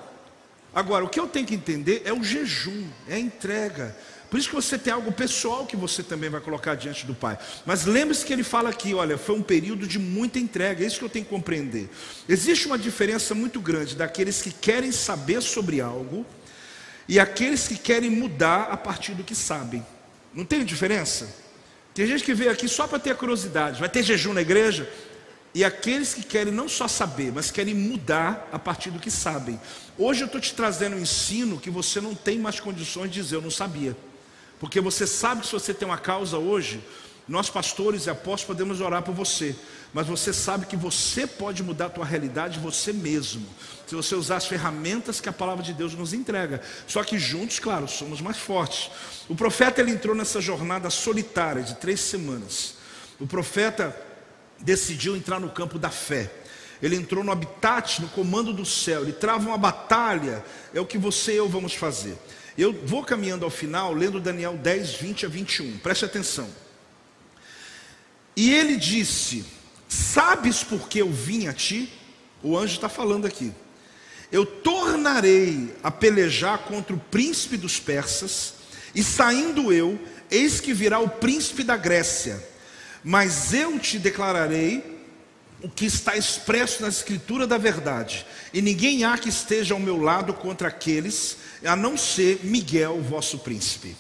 [0.75, 3.97] Agora, o que eu tenho que entender é o jejum, é a entrega.
[4.31, 7.39] Por isso que você tem algo pessoal que você também vai colocar diante do Pai.
[7.65, 10.99] Mas lembre-se que ele fala aqui, olha, foi um período de muita entrega, é isso
[10.99, 11.89] que eu tenho que compreender.
[12.29, 16.27] Existe uma diferença muito grande daqueles que querem saber sobre algo
[17.09, 19.85] e aqueles que querem mudar a partir do que sabem.
[20.35, 21.35] Não tem diferença?
[21.95, 24.89] Tem gente que veio aqui só para ter a curiosidade, vai ter jejum na igreja?
[25.55, 29.59] E aqueles que querem não só saber, mas querem mudar a partir do que sabem.
[29.97, 33.37] Hoje eu estou te trazendo um ensino que você não tem mais condições de dizer,
[33.37, 33.97] eu não sabia.
[34.61, 36.83] Porque você sabe que se você tem uma causa hoje,
[37.29, 39.55] nós pastores e apóstolos podemos orar por você,
[39.93, 43.47] mas você sabe que você pode mudar a tua realidade você mesmo,
[43.87, 46.63] se você usar as ferramentas que a palavra de Deus nos entrega.
[46.87, 48.91] Só que juntos, claro, somos mais fortes.
[49.29, 52.75] O profeta ele entrou nessa jornada solitária de três semanas.
[53.21, 53.95] O profeta
[54.61, 56.31] decidiu entrar no campo da fé.
[56.83, 59.03] Ele entrou no habitat, no comando do céu.
[59.03, 60.45] Ele trava uma batalha.
[60.73, 62.17] É o que você e eu vamos fazer.
[62.57, 65.79] Eu vou caminhando ao final, lendo Daniel 10, 20 a 21.
[65.79, 66.49] Preste atenção.
[68.37, 69.45] E ele disse:
[69.89, 71.93] Sabes por que eu vim a ti?
[72.43, 73.53] O anjo está falando aqui.
[74.31, 78.55] Eu tornarei a pelejar contra o príncipe dos persas,
[78.95, 79.99] e saindo eu,
[80.31, 82.43] eis que virá o príncipe da Grécia.
[83.03, 84.99] Mas eu te declararei
[85.63, 90.01] o que está expresso na escritura da verdade, e ninguém há que esteja ao meu
[90.01, 93.97] lado contra aqueles a não ser Miguel, vosso príncipe.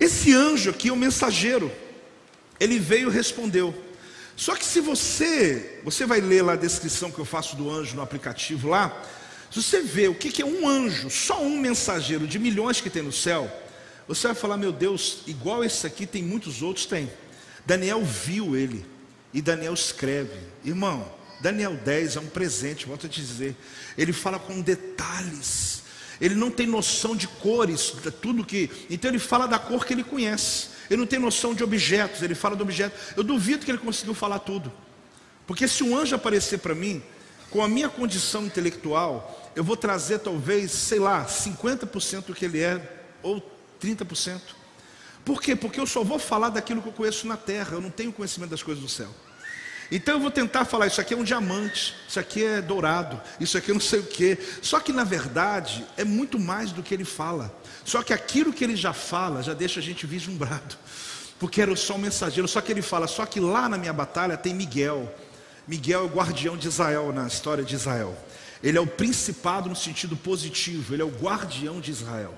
[0.00, 1.70] Esse anjo aqui é o mensageiro.
[2.58, 3.74] Ele veio e respondeu:
[4.34, 7.94] Só que se você, você vai ler lá a descrição que eu faço do anjo
[7.94, 9.02] no aplicativo lá,
[9.50, 13.02] se você vê o que é um anjo, só um mensageiro de milhões que tem
[13.02, 13.50] no céu,
[14.08, 17.10] você vai falar, meu Deus, igual esse aqui tem muitos outros, tem.
[17.64, 18.84] Daniel viu ele,
[19.32, 21.10] e Daniel escreve, irmão,
[21.40, 23.56] Daniel 10 é um presente, volto a te dizer,
[23.96, 25.82] ele fala com detalhes,
[26.20, 30.04] ele não tem noção de cores, tudo que, então ele fala da cor que ele
[30.04, 33.78] conhece, ele não tem noção de objetos, ele fala de objetos, eu duvido que ele
[33.78, 34.72] conseguiu falar tudo,
[35.46, 37.02] porque se um anjo aparecer para mim,
[37.50, 42.60] com a minha condição intelectual, eu vou trazer talvez, sei lá, 50% do que ele
[42.60, 42.80] é,
[43.22, 43.42] ou
[43.80, 44.40] 30%.
[45.24, 45.54] Por quê?
[45.54, 48.50] Porque eu só vou falar daquilo que eu conheço na terra, eu não tenho conhecimento
[48.50, 49.08] das coisas do céu.
[49.90, 53.58] Então eu vou tentar falar, isso aqui é um diamante, isso aqui é dourado, isso
[53.58, 54.38] aqui é não sei o que.
[54.62, 57.54] Só que na verdade é muito mais do que ele fala.
[57.84, 60.76] Só que aquilo que ele já fala já deixa a gente vislumbrado.
[61.38, 64.36] Porque era só um mensageiro, só que ele fala, só que lá na minha batalha
[64.36, 65.12] tem Miguel.
[65.68, 68.16] Miguel é o guardião de Israel na história de Israel.
[68.62, 72.34] Ele é o principado no sentido positivo, ele é o guardião de Israel.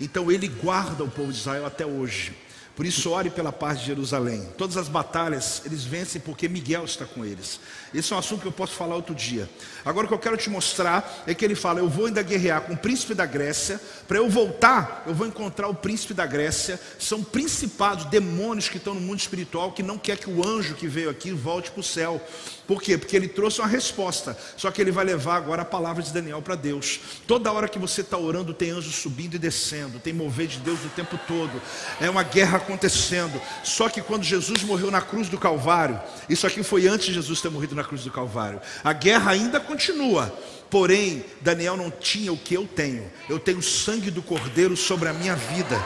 [0.00, 2.34] Então ele guarda o povo de Israel até hoje.
[2.78, 4.48] Por isso, ore pela paz de Jerusalém.
[4.56, 7.58] Todas as batalhas eles vencem porque Miguel está com eles.
[7.92, 9.50] Esse é um assunto que eu posso falar outro dia.
[9.84, 12.60] Agora, o que eu quero te mostrar é que ele fala: Eu vou ainda guerrear
[12.60, 13.80] com o príncipe da Grécia.
[14.06, 16.80] Para eu voltar, eu vou encontrar o príncipe da Grécia.
[17.00, 20.86] São principados, demônios que estão no mundo espiritual que não quer que o anjo que
[20.86, 22.24] veio aqui volte para o céu.
[22.68, 22.98] Por quê?
[22.98, 24.36] Porque ele trouxe uma resposta.
[24.54, 27.00] Só que ele vai levar agora a palavra de Daniel para Deus.
[27.26, 30.78] Toda hora que você está orando, tem anjos subindo e descendo, tem mover de Deus
[30.84, 31.62] o tempo todo.
[31.98, 33.40] É uma guerra acontecendo.
[33.64, 35.98] Só que quando Jesus morreu na cruz do Calvário,
[36.28, 38.60] isso aqui foi antes de Jesus ter morrido na cruz do Calvário.
[38.84, 40.30] A guerra ainda continua.
[40.68, 43.10] Porém, Daniel não tinha o que eu tenho.
[43.30, 45.82] Eu tenho o sangue do Cordeiro sobre a minha vida.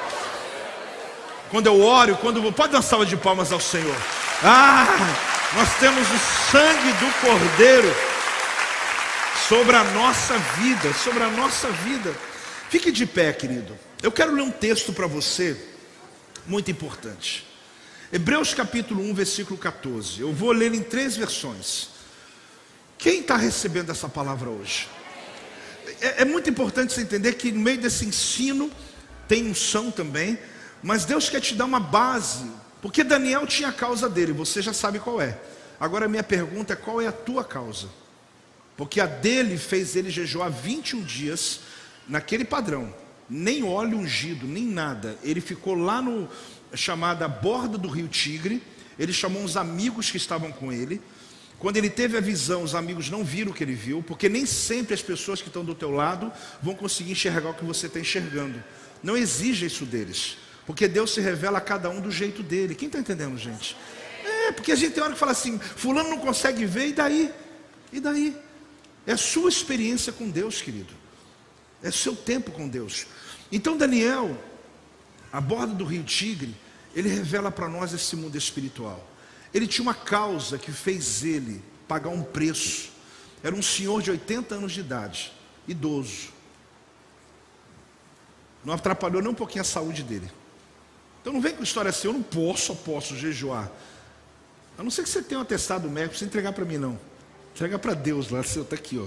[1.53, 3.94] Quando eu oro, quando pode dar uma salva de palmas ao Senhor.
[4.42, 4.86] Ah!
[5.55, 6.18] Nós temos o
[6.50, 7.94] sangue do Cordeiro
[9.46, 12.11] sobre a nossa vida, sobre a nossa vida.
[12.70, 13.78] Fique de pé, querido.
[14.03, 15.55] Eu quero ler um texto para você,
[16.46, 17.46] muito importante.
[18.11, 20.22] Hebreus capítulo 1, versículo 14.
[20.22, 21.90] Eu vou ler em três versões.
[22.96, 24.88] Quem está recebendo essa palavra hoje?
[26.00, 28.70] É, é, muito importante você entender que no meio desse ensino
[29.28, 30.38] tem unção também,
[30.83, 32.51] mas Deus quer te dar uma base
[32.83, 35.39] porque Daniel tinha a causa dele, você já sabe qual é.
[35.78, 37.89] Agora minha pergunta é: qual é a tua causa?
[38.76, 41.61] Porque a dele fez ele jejuar 21 dias
[42.09, 42.93] naquele padrão,
[43.30, 45.16] nem óleo ungido, nem nada.
[45.22, 46.28] Ele ficou lá no
[46.74, 48.61] chamada borda do rio Tigre.
[48.99, 51.01] Ele chamou uns amigos que estavam com ele.
[51.59, 54.45] Quando ele teve a visão, os amigos não viram o que ele viu, porque nem
[54.45, 58.01] sempre as pessoas que estão do teu lado vão conseguir enxergar o que você está
[58.01, 58.62] enxergando.
[59.03, 60.37] Não exija isso deles.
[60.67, 62.75] Porque Deus se revela a cada um do jeito dele.
[62.75, 63.77] Quem está entendendo, gente?
[64.25, 67.33] É, porque a gente tem hora que fala assim: Fulano não consegue ver, e daí?
[67.93, 68.37] E daí?
[69.07, 70.95] É a sua experiência com Deus, querido.
[71.83, 73.07] É seu tempo com Deus.
[73.51, 74.41] Então, Daniel,
[75.33, 76.55] a borda do rio Tigre,
[76.95, 79.09] ele revela para nós esse mundo espiritual.
[79.53, 82.91] Ele tinha uma causa que fez ele pagar um preço.
[83.43, 85.33] Era um senhor de 80 anos de idade,
[85.67, 86.29] idoso.
[88.65, 90.31] Não atrapalhou nem um pouquinho a saúde dele.
[91.23, 93.70] Então não vem com história assim, eu não posso, só posso jejuar.
[94.77, 96.99] A não ser que você tenha um atestado médico, precisa entregar para mim não.
[97.55, 99.07] Entrega para Deus lá, seu está aqui, ó.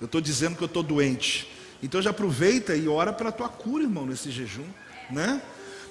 [0.00, 1.50] Eu estou dizendo que eu estou doente.
[1.82, 4.66] Então já aproveita e ora pela tua cura, irmão, nesse jejum,
[5.10, 5.42] né?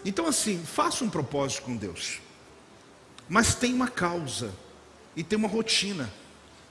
[0.06, 2.22] Então assim, faça um propósito com Deus.
[3.28, 4.52] Mas tem uma causa
[5.16, 6.10] e tem uma rotina.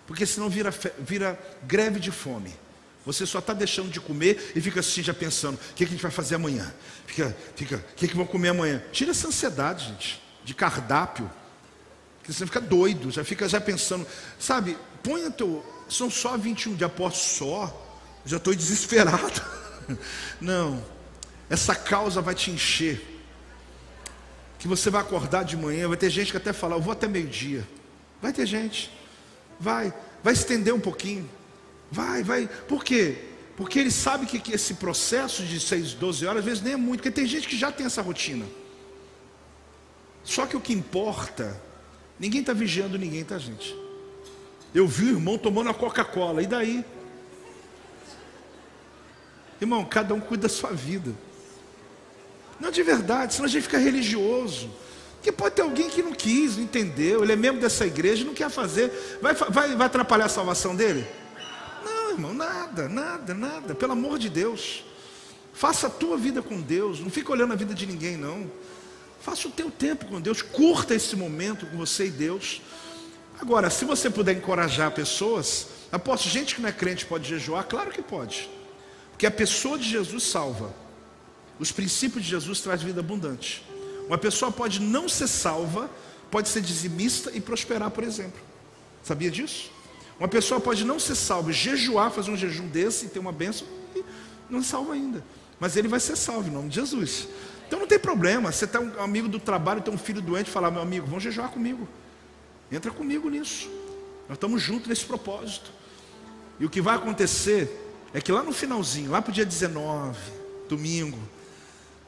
[0.07, 2.55] Porque senão vira, vira greve de fome.
[3.09, 5.88] Você só está deixando de comer e fica assim já pensando, o que, que a
[5.88, 6.70] gente vai fazer amanhã?
[7.06, 8.82] Fica, fica, o que, que vão comer amanhã?
[8.92, 11.30] Tira essa ansiedade, gente, de cardápio.
[12.18, 14.06] Porque você fica doido, já fica já pensando,
[14.38, 15.64] sabe, põe teu.
[15.88, 17.74] São só 21 de após só,
[18.26, 19.40] já estou desesperado.
[20.38, 20.84] Não,
[21.48, 23.22] essa causa vai te encher.
[24.59, 27.09] Que você vai acordar de manhã, vai ter gente que até fala, eu vou até
[27.09, 27.66] meio-dia.
[28.20, 28.92] Vai ter gente,
[29.59, 31.38] vai, vai estender um pouquinho.
[31.91, 32.49] Vai, vai.
[32.68, 33.16] Por quê?
[33.57, 37.01] Porque ele sabe que, esse processo de 6, 12 horas, às vezes nem é muito,
[37.01, 38.47] porque tem gente que já tem essa rotina.
[40.22, 41.61] Só que o que importa,
[42.20, 43.74] ninguém está vigiando ninguém, tá, gente?
[44.74, 46.84] Eu vi o irmão tomando a Coca-Cola, e daí?
[49.61, 51.12] Irmão, cada um cuida da sua vida.
[52.61, 54.70] Não de verdade, senão a gente fica religioso.
[55.16, 58.34] Porque pode ter alguém que não quis, não entendeu, ele é membro dessa igreja, não
[58.34, 59.18] quer fazer.
[59.20, 61.05] Vai, vai, vai atrapalhar a salvação dele?
[62.18, 63.74] Irmão, nada, nada, nada.
[63.74, 64.84] Pelo amor de Deus.
[65.52, 67.00] Faça a tua vida com Deus.
[67.00, 68.50] Não fica olhando a vida de ninguém, não.
[69.20, 70.42] Faça o teu tempo com Deus.
[70.42, 72.60] Curta esse momento com você e Deus.
[73.40, 77.64] Agora, se você puder encorajar pessoas, aposto, gente que não é crente pode jejuar?
[77.64, 78.50] Claro que pode.
[79.10, 80.74] Porque a pessoa de Jesus salva.
[81.58, 83.64] Os princípios de Jesus traz vida abundante.
[84.06, 85.90] Uma pessoa pode não ser salva,
[86.30, 88.40] pode ser dizimista e prosperar, por exemplo.
[89.02, 89.70] Sabia disso?
[90.18, 93.66] Uma pessoa pode não ser salva, jejuar, fazer um jejum desse e ter uma bênção
[93.94, 94.04] e
[94.50, 95.24] não é salvo ainda.
[95.60, 97.28] Mas ele vai ser salvo em nome de Jesus.
[97.66, 98.50] Então não tem problema.
[98.50, 101.50] Você está um amigo do trabalho, tem um filho doente, falar, meu amigo, vamos jejuar
[101.50, 101.86] comigo.
[102.70, 103.70] Entra comigo nisso.
[104.28, 105.70] Nós estamos juntos nesse propósito.
[106.58, 107.70] E o que vai acontecer
[108.12, 110.18] é que lá no finalzinho, lá para o dia 19,
[110.68, 111.18] domingo,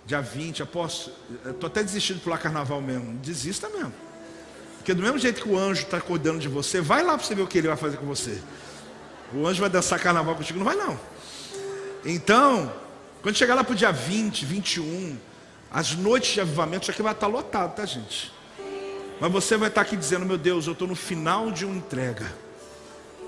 [0.04, 1.12] dia 20, aposto,
[1.46, 3.16] estou até desistindo de pular carnaval mesmo.
[3.18, 3.92] Desista mesmo.
[4.80, 7.34] Porque do mesmo jeito que o anjo está cuidando de você, vai lá para você
[7.34, 8.40] ver o que ele vai fazer com você.
[9.34, 10.98] O anjo vai dançar carnaval contigo, não vai não.
[12.02, 12.72] Então,
[13.20, 15.18] quando chegar lá para o dia 20, 21,
[15.70, 18.32] as noites de avivamento, isso aqui vai estar lotado, tá gente?
[19.20, 22.32] Mas você vai estar aqui dizendo, meu Deus, eu estou no final de uma entrega.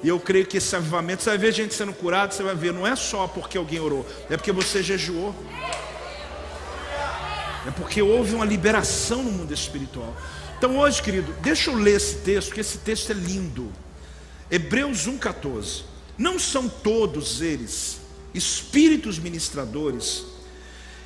[0.03, 2.72] E eu creio que esse avivamento, você vai ver gente sendo curada, você vai ver,
[2.72, 5.34] não é só porque alguém orou, é porque você jejuou.
[7.66, 10.16] É porque houve uma liberação no mundo espiritual.
[10.62, 13.72] Então hoje, querido, deixa eu ler esse texto, porque esse texto é lindo.
[14.48, 15.82] Hebreus 1,14.
[16.16, 18.00] Não são todos eles
[18.32, 20.24] espíritos ministradores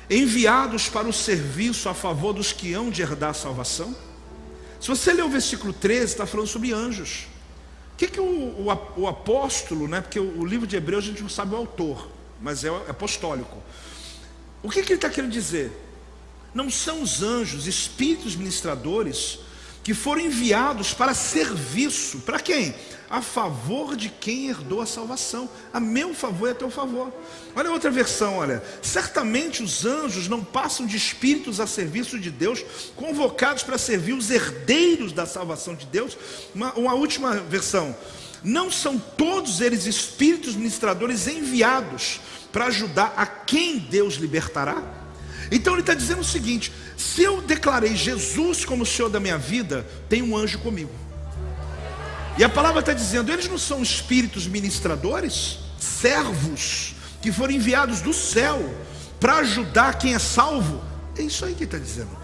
[0.07, 3.95] enviados para o serviço a favor dos que hão de herdar a salvação?
[4.79, 7.25] Se você ler o versículo 13, está falando sobre anjos.
[7.93, 10.01] O que, que o, o, o apóstolo, né?
[10.01, 12.07] porque o, o, livro de Hebreus a gente não sabe o autor,
[12.39, 13.57] mas é, apostólico.
[14.61, 15.71] O que, que ele está querendo dizer?
[16.53, 19.46] Não são os anjos, espíritos ministradores,
[19.87, 22.75] que foram enviados para serviço, para quem?
[23.09, 27.09] A favor de quem herdou a salvação, a meu favor e a teu favor.
[27.55, 28.61] Olha outra versão, olha.
[28.81, 32.65] Certamente os anjos não passam de espíritos a serviço de Deus,
[32.97, 36.17] convocados para servir os herdeiros da salvação de Deus.
[36.53, 37.95] Uma, uma última versão.
[38.43, 42.19] Não são todos eles espíritos ministradores enviados
[42.51, 45.06] para ajudar a quem Deus libertará?
[45.51, 49.85] Então ele está dizendo o seguinte: se eu declarei Jesus como Senhor da minha vida,
[50.09, 50.91] tem um anjo comigo.
[52.37, 58.13] E a palavra está dizendo: eles não são espíritos ministradores, servos, que foram enviados do
[58.13, 58.73] céu
[59.19, 60.83] para ajudar quem é salvo.
[61.17, 62.15] É isso aí que está dizendo.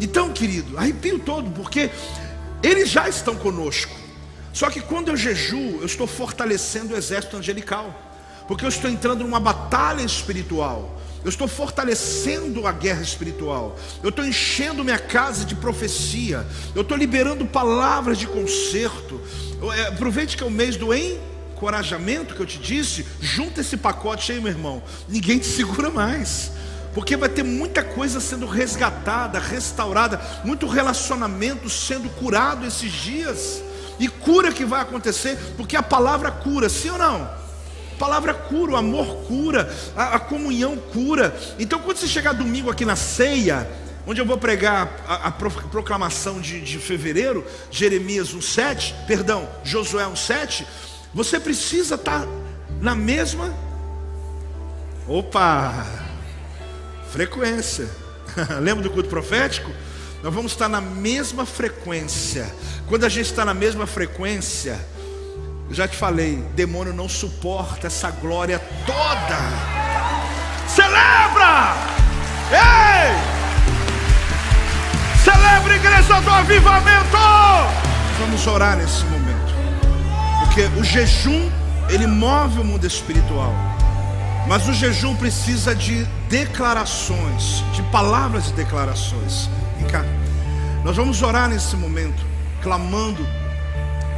[0.00, 1.90] Então, querido, arrepio todo, porque
[2.62, 3.94] eles já estão conosco.
[4.52, 7.94] Só que quando eu jejuo, eu estou fortalecendo o exército angelical,
[8.48, 10.98] porque eu estou entrando numa batalha espiritual.
[11.22, 13.76] Eu estou fortalecendo a guerra espiritual.
[14.02, 16.46] Eu estou enchendo minha casa de profecia.
[16.74, 19.20] Eu estou liberando palavras de conserto.
[19.76, 23.06] É, aproveite que é o mês do encorajamento que eu te disse.
[23.20, 24.82] Junta esse pacote aí, meu irmão.
[25.08, 26.52] Ninguém te segura mais.
[26.94, 33.62] Porque vai ter muita coisa sendo resgatada, restaurada, muito relacionamento sendo curado esses dias.
[33.98, 37.39] E cura que vai acontecer, porque a palavra cura, sim ou não?
[38.00, 41.36] Palavra cura, o amor cura, a, a comunhão cura.
[41.58, 43.70] Então, quando você chegar domingo aqui na ceia,
[44.06, 50.64] onde eu vou pregar a, a proclamação de, de fevereiro, Jeremias 1,7, perdão, Josué 1,7,
[51.12, 52.26] você precisa estar
[52.80, 53.54] na mesma.
[55.06, 55.86] Opa!
[57.10, 57.86] Frequência.
[58.62, 59.70] Lembra do culto profético?
[60.22, 62.50] Nós vamos estar na mesma frequência.
[62.88, 64.80] Quando a gente está na mesma frequência,
[65.70, 69.38] eu já te falei, demônio não suporta essa glória toda.
[70.66, 71.76] Celebra!
[72.50, 73.14] Ei!
[75.22, 77.16] Celebra, igreja do avivamento!
[78.18, 79.54] Vamos orar nesse momento.
[80.40, 81.48] Porque o jejum,
[81.88, 83.54] ele move o mundo espiritual.
[84.48, 89.48] Mas o jejum precisa de declarações, de palavras e declarações.
[89.78, 90.04] Vem cá.
[90.82, 92.26] Nós vamos orar nesse momento,
[92.60, 93.24] clamando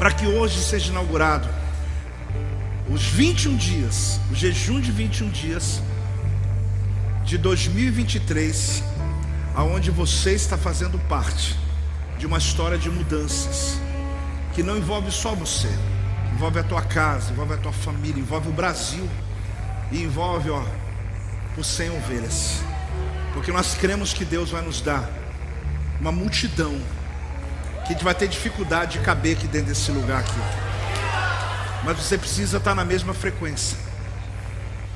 [0.02, 1.48] para que hoje seja inaugurado
[2.90, 5.80] os 21 dias, o jejum de 21 dias
[7.24, 8.82] de 2023,
[9.54, 11.56] aonde você está fazendo parte
[12.18, 13.78] de uma história de mudanças
[14.52, 15.68] que não envolve só você,
[16.32, 19.08] envolve a tua casa, envolve a tua família, envolve o Brasil
[19.92, 20.64] e envolve, ó,
[21.54, 22.60] por 100 ovelhas.
[23.32, 25.08] Porque nós cremos que Deus vai nos dar
[26.00, 26.76] uma multidão
[27.84, 30.40] que a gente vai ter dificuldade de caber aqui dentro desse lugar aqui.
[31.84, 33.76] Mas você precisa estar na mesma frequência,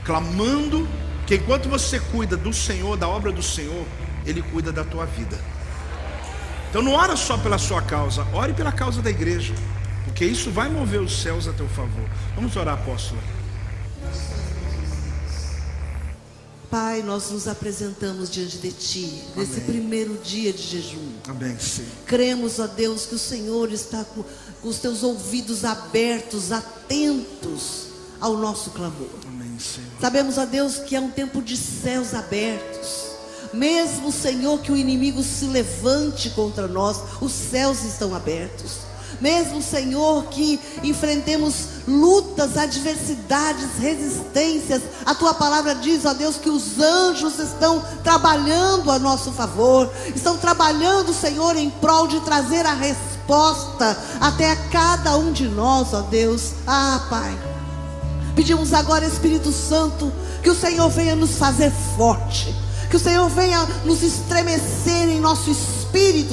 [0.05, 0.89] clamando
[1.26, 3.84] que enquanto você cuida do Senhor, da obra do Senhor,
[4.24, 5.37] Ele cuida da tua vida.
[6.70, 9.55] Então não ora só pela sua causa, ore pela causa da igreja,
[10.05, 12.09] porque isso vai mover os céus a teu favor.
[12.34, 13.20] Vamos orar, apóstolo.
[16.71, 21.12] Pai, nós nos apresentamos diante de Ti, nesse primeiro dia de jejum.
[21.29, 21.91] Amém, Senhor.
[22.07, 24.25] Cremos, ó Deus, que o Senhor está com,
[24.61, 27.87] com os teus ouvidos abertos, atentos
[28.21, 29.09] ao nosso clamor.
[29.29, 29.91] Amém, Senhor.
[30.01, 33.07] Sabemos, ó Deus, que é um tempo de céus abertos.
[33.53, 38.86] Mesmo, Senhor, que o inimigo se levante contra nós, os céus estão abertos.
[39.21, 41.55] Mesmo, Senhor, que enfrentemos
[41.87, 48.99] lutas, adversidades, resistências, a tua palavra diz, ó Deus, que os anjos estão trabalhando a
[48.99, 55.33] nosso favor, estão trabalhando, Senhor, em prol de trazer a resposta até a cada um
[55.33, 56.53] de nós, ó Deus.
[56.67, 57.39] Ah, Pai.
[58.35, 60.12] Pedimos agora, Espírito Santo,
[60.43, 62.55] que o Senhor venha nos fazer forte,
[62.91, 65.76] que o Senhor venha nos estremecer em nosso espírito,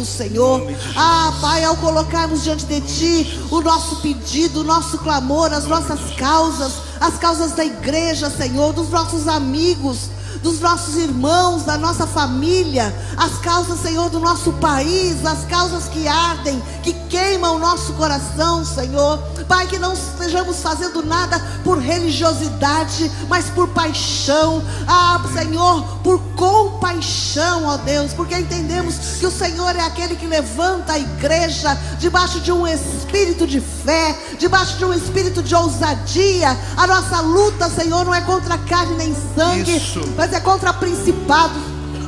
[0.05, 0.67] Senhor.
[0.95, 6.15] Ah, Pai, ao colocarmos diante de Ti o nosso pedido, o nosso clamor, as nossas
[6.15, 10.09] causas, as causas da igreja, Senhor, dos nossos amigos,
[10.43, 16.05] dos nossos irmãos, da nossa família, as causas, Senhor, do nosso país, as causas que
[16.05, 19.17] ardem, que queimam o nosso coração, Senhor.
[19.47, 24.61] Pai, que não estejamos fazendo nada por religiosidade, mas por paixão.
[24.85, 30.93] Ah, Senhor, por compaixão, ó Deus, porque entendemos que o Senhor é aquele que levanta
[30.93, 36.57] a igreja debaixo de um espírito de fé, debaixo de um espírito de ousadia.
[36.75, 40.01] A nossa luta, Senhor, não é contra carne nem sangue, Isso.
[40.17, 41.61] mas é contra principados,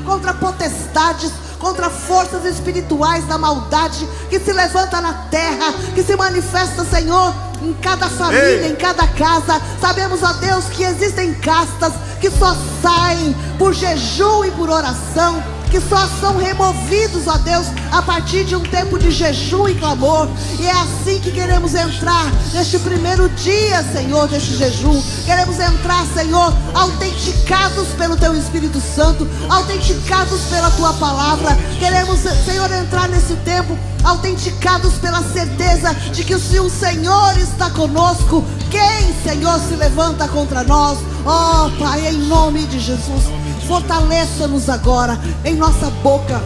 [0.05, 6.83] contra potestades, contra forças espirituais da maldade que se levanta na terra, que se manifesta,
[6.85, 8.71] Senhor, em cada família, Ei.
[8.71, 9.61] em cada casa.
[9.79, 15.54] Sabemos, ó Deus, que existem castas que só saem por jejum e por oração.
[15.71, 20.27] Que só são removidos, ó Deus, a partir de um tempo de jejum e clamor.
[20.59, 25.01] E é assim que queremos entrar neste primeiro dia, Senhor, deste jejum.
[25.25, 31.57] Queremos entrar, Senhor, autenticados pelo Teu Espírito Santo, autenticados pela Tua palavra.
[31.79, 38.45] Queremos, Senhor, entrar nesse tempo autenticados pela certeza de que se o Senhor está conosco,
[38.69, 40.99] quem, Senhor, se levanta contra nós?
[41.25, 43.23] Oh, Pai, em nome de Jesus,
[43.67, 46.41] fortaleça-nos agora em nossa boca,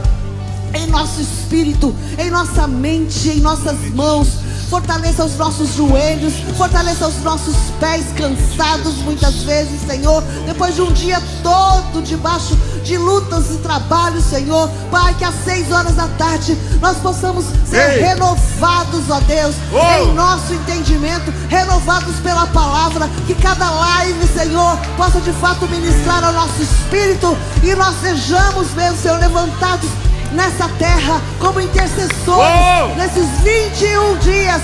[0.74, 4.40] em nosso espírito, em nossa mente, em nossas mãos.
[4.70, 10.22] Fortaleça os nossos joelhos, fortaleça os nossos pés cansados muitas vezes, Senhor.
[10.46, 14.70] Depois de um dia todo debaixo de lutas e trabalhos, Senhor.
[14.92, 18.02] Pai, que às seis horas da tarde nós possamos ser Ei.
[18.02, 20.04] renovados, ó Deus, Oh.
[20.04, 23.10] em nosso entendimento, renovados pela palavra.
[23.26, 28.98] Que cada live, Senhor, possa de fato ministrar ao nosso espírito e nós sejamos mesmo,
[29.02, 29.90] Senhor, levantados
[30.34, 32.96] nessa terra como intercessores Oh.
[32.96, 34.62] nesses 21 dias.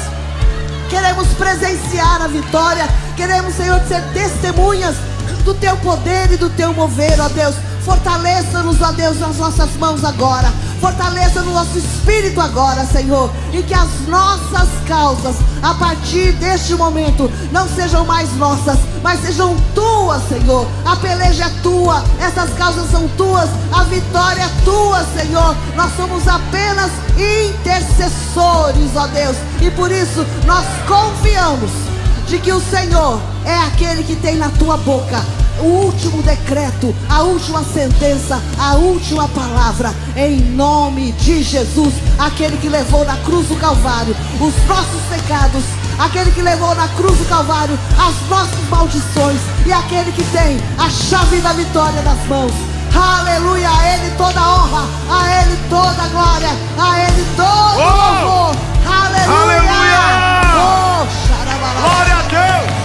[0.89, 2.88] Queremos presenciar a vitória.
[3.18, 4.95] Queremos, Senhor, ser testemunhas
[5.43, 7.55] do teu poder e do teu mover, ó Deus.
[7.84, 10.51] Fortaleça-nos, ó Deus, nas nossas mãos agora.
[10.86, 13.31] Fortaleça no nosso espírito agora, Senhor.
[13.51, 19.55] E que as nossas causas, a partir deste momento, não sejam mais nossas, mas sejam
[19.73, 20.67] tuas, Senhor.
[20.86, 25.55] A peleja é tua, essas causas são tuas, a vitória é tua, Senhor.
[25.75, 29.38] Nós somos apenas intercessores, ó Deus.
[29.61, 31.71] E por isso nós confiamos
[32.27, 35.19] de que o Senhor é aquele que tem na tua boca
[35.60, 42.70] o último decreto, a última sentença, a última palavra, em nome de Jesus, aquele que
[42.70, 45.64] levou na cruz do Calvário os nossos pecados,
[45.97, 50.89] aquele que levou na cruz do Calvário as nossas maldições e aquele que tem a
[50.89, 52.51] chave da vitória nas mãos.
[52.93, 56.49] Aleluia, a Ele toda honra, a Ele toda glória,
[56.80, 58.24] a Ele todo Oh!
[58.24, 58.56] louvor.
[58.88, 59.41] Aleluia!
[59.41, 60.45] Aleluia!
[60.56, 61.06] Oh.
[61.82, 62.84] Glória a Deus!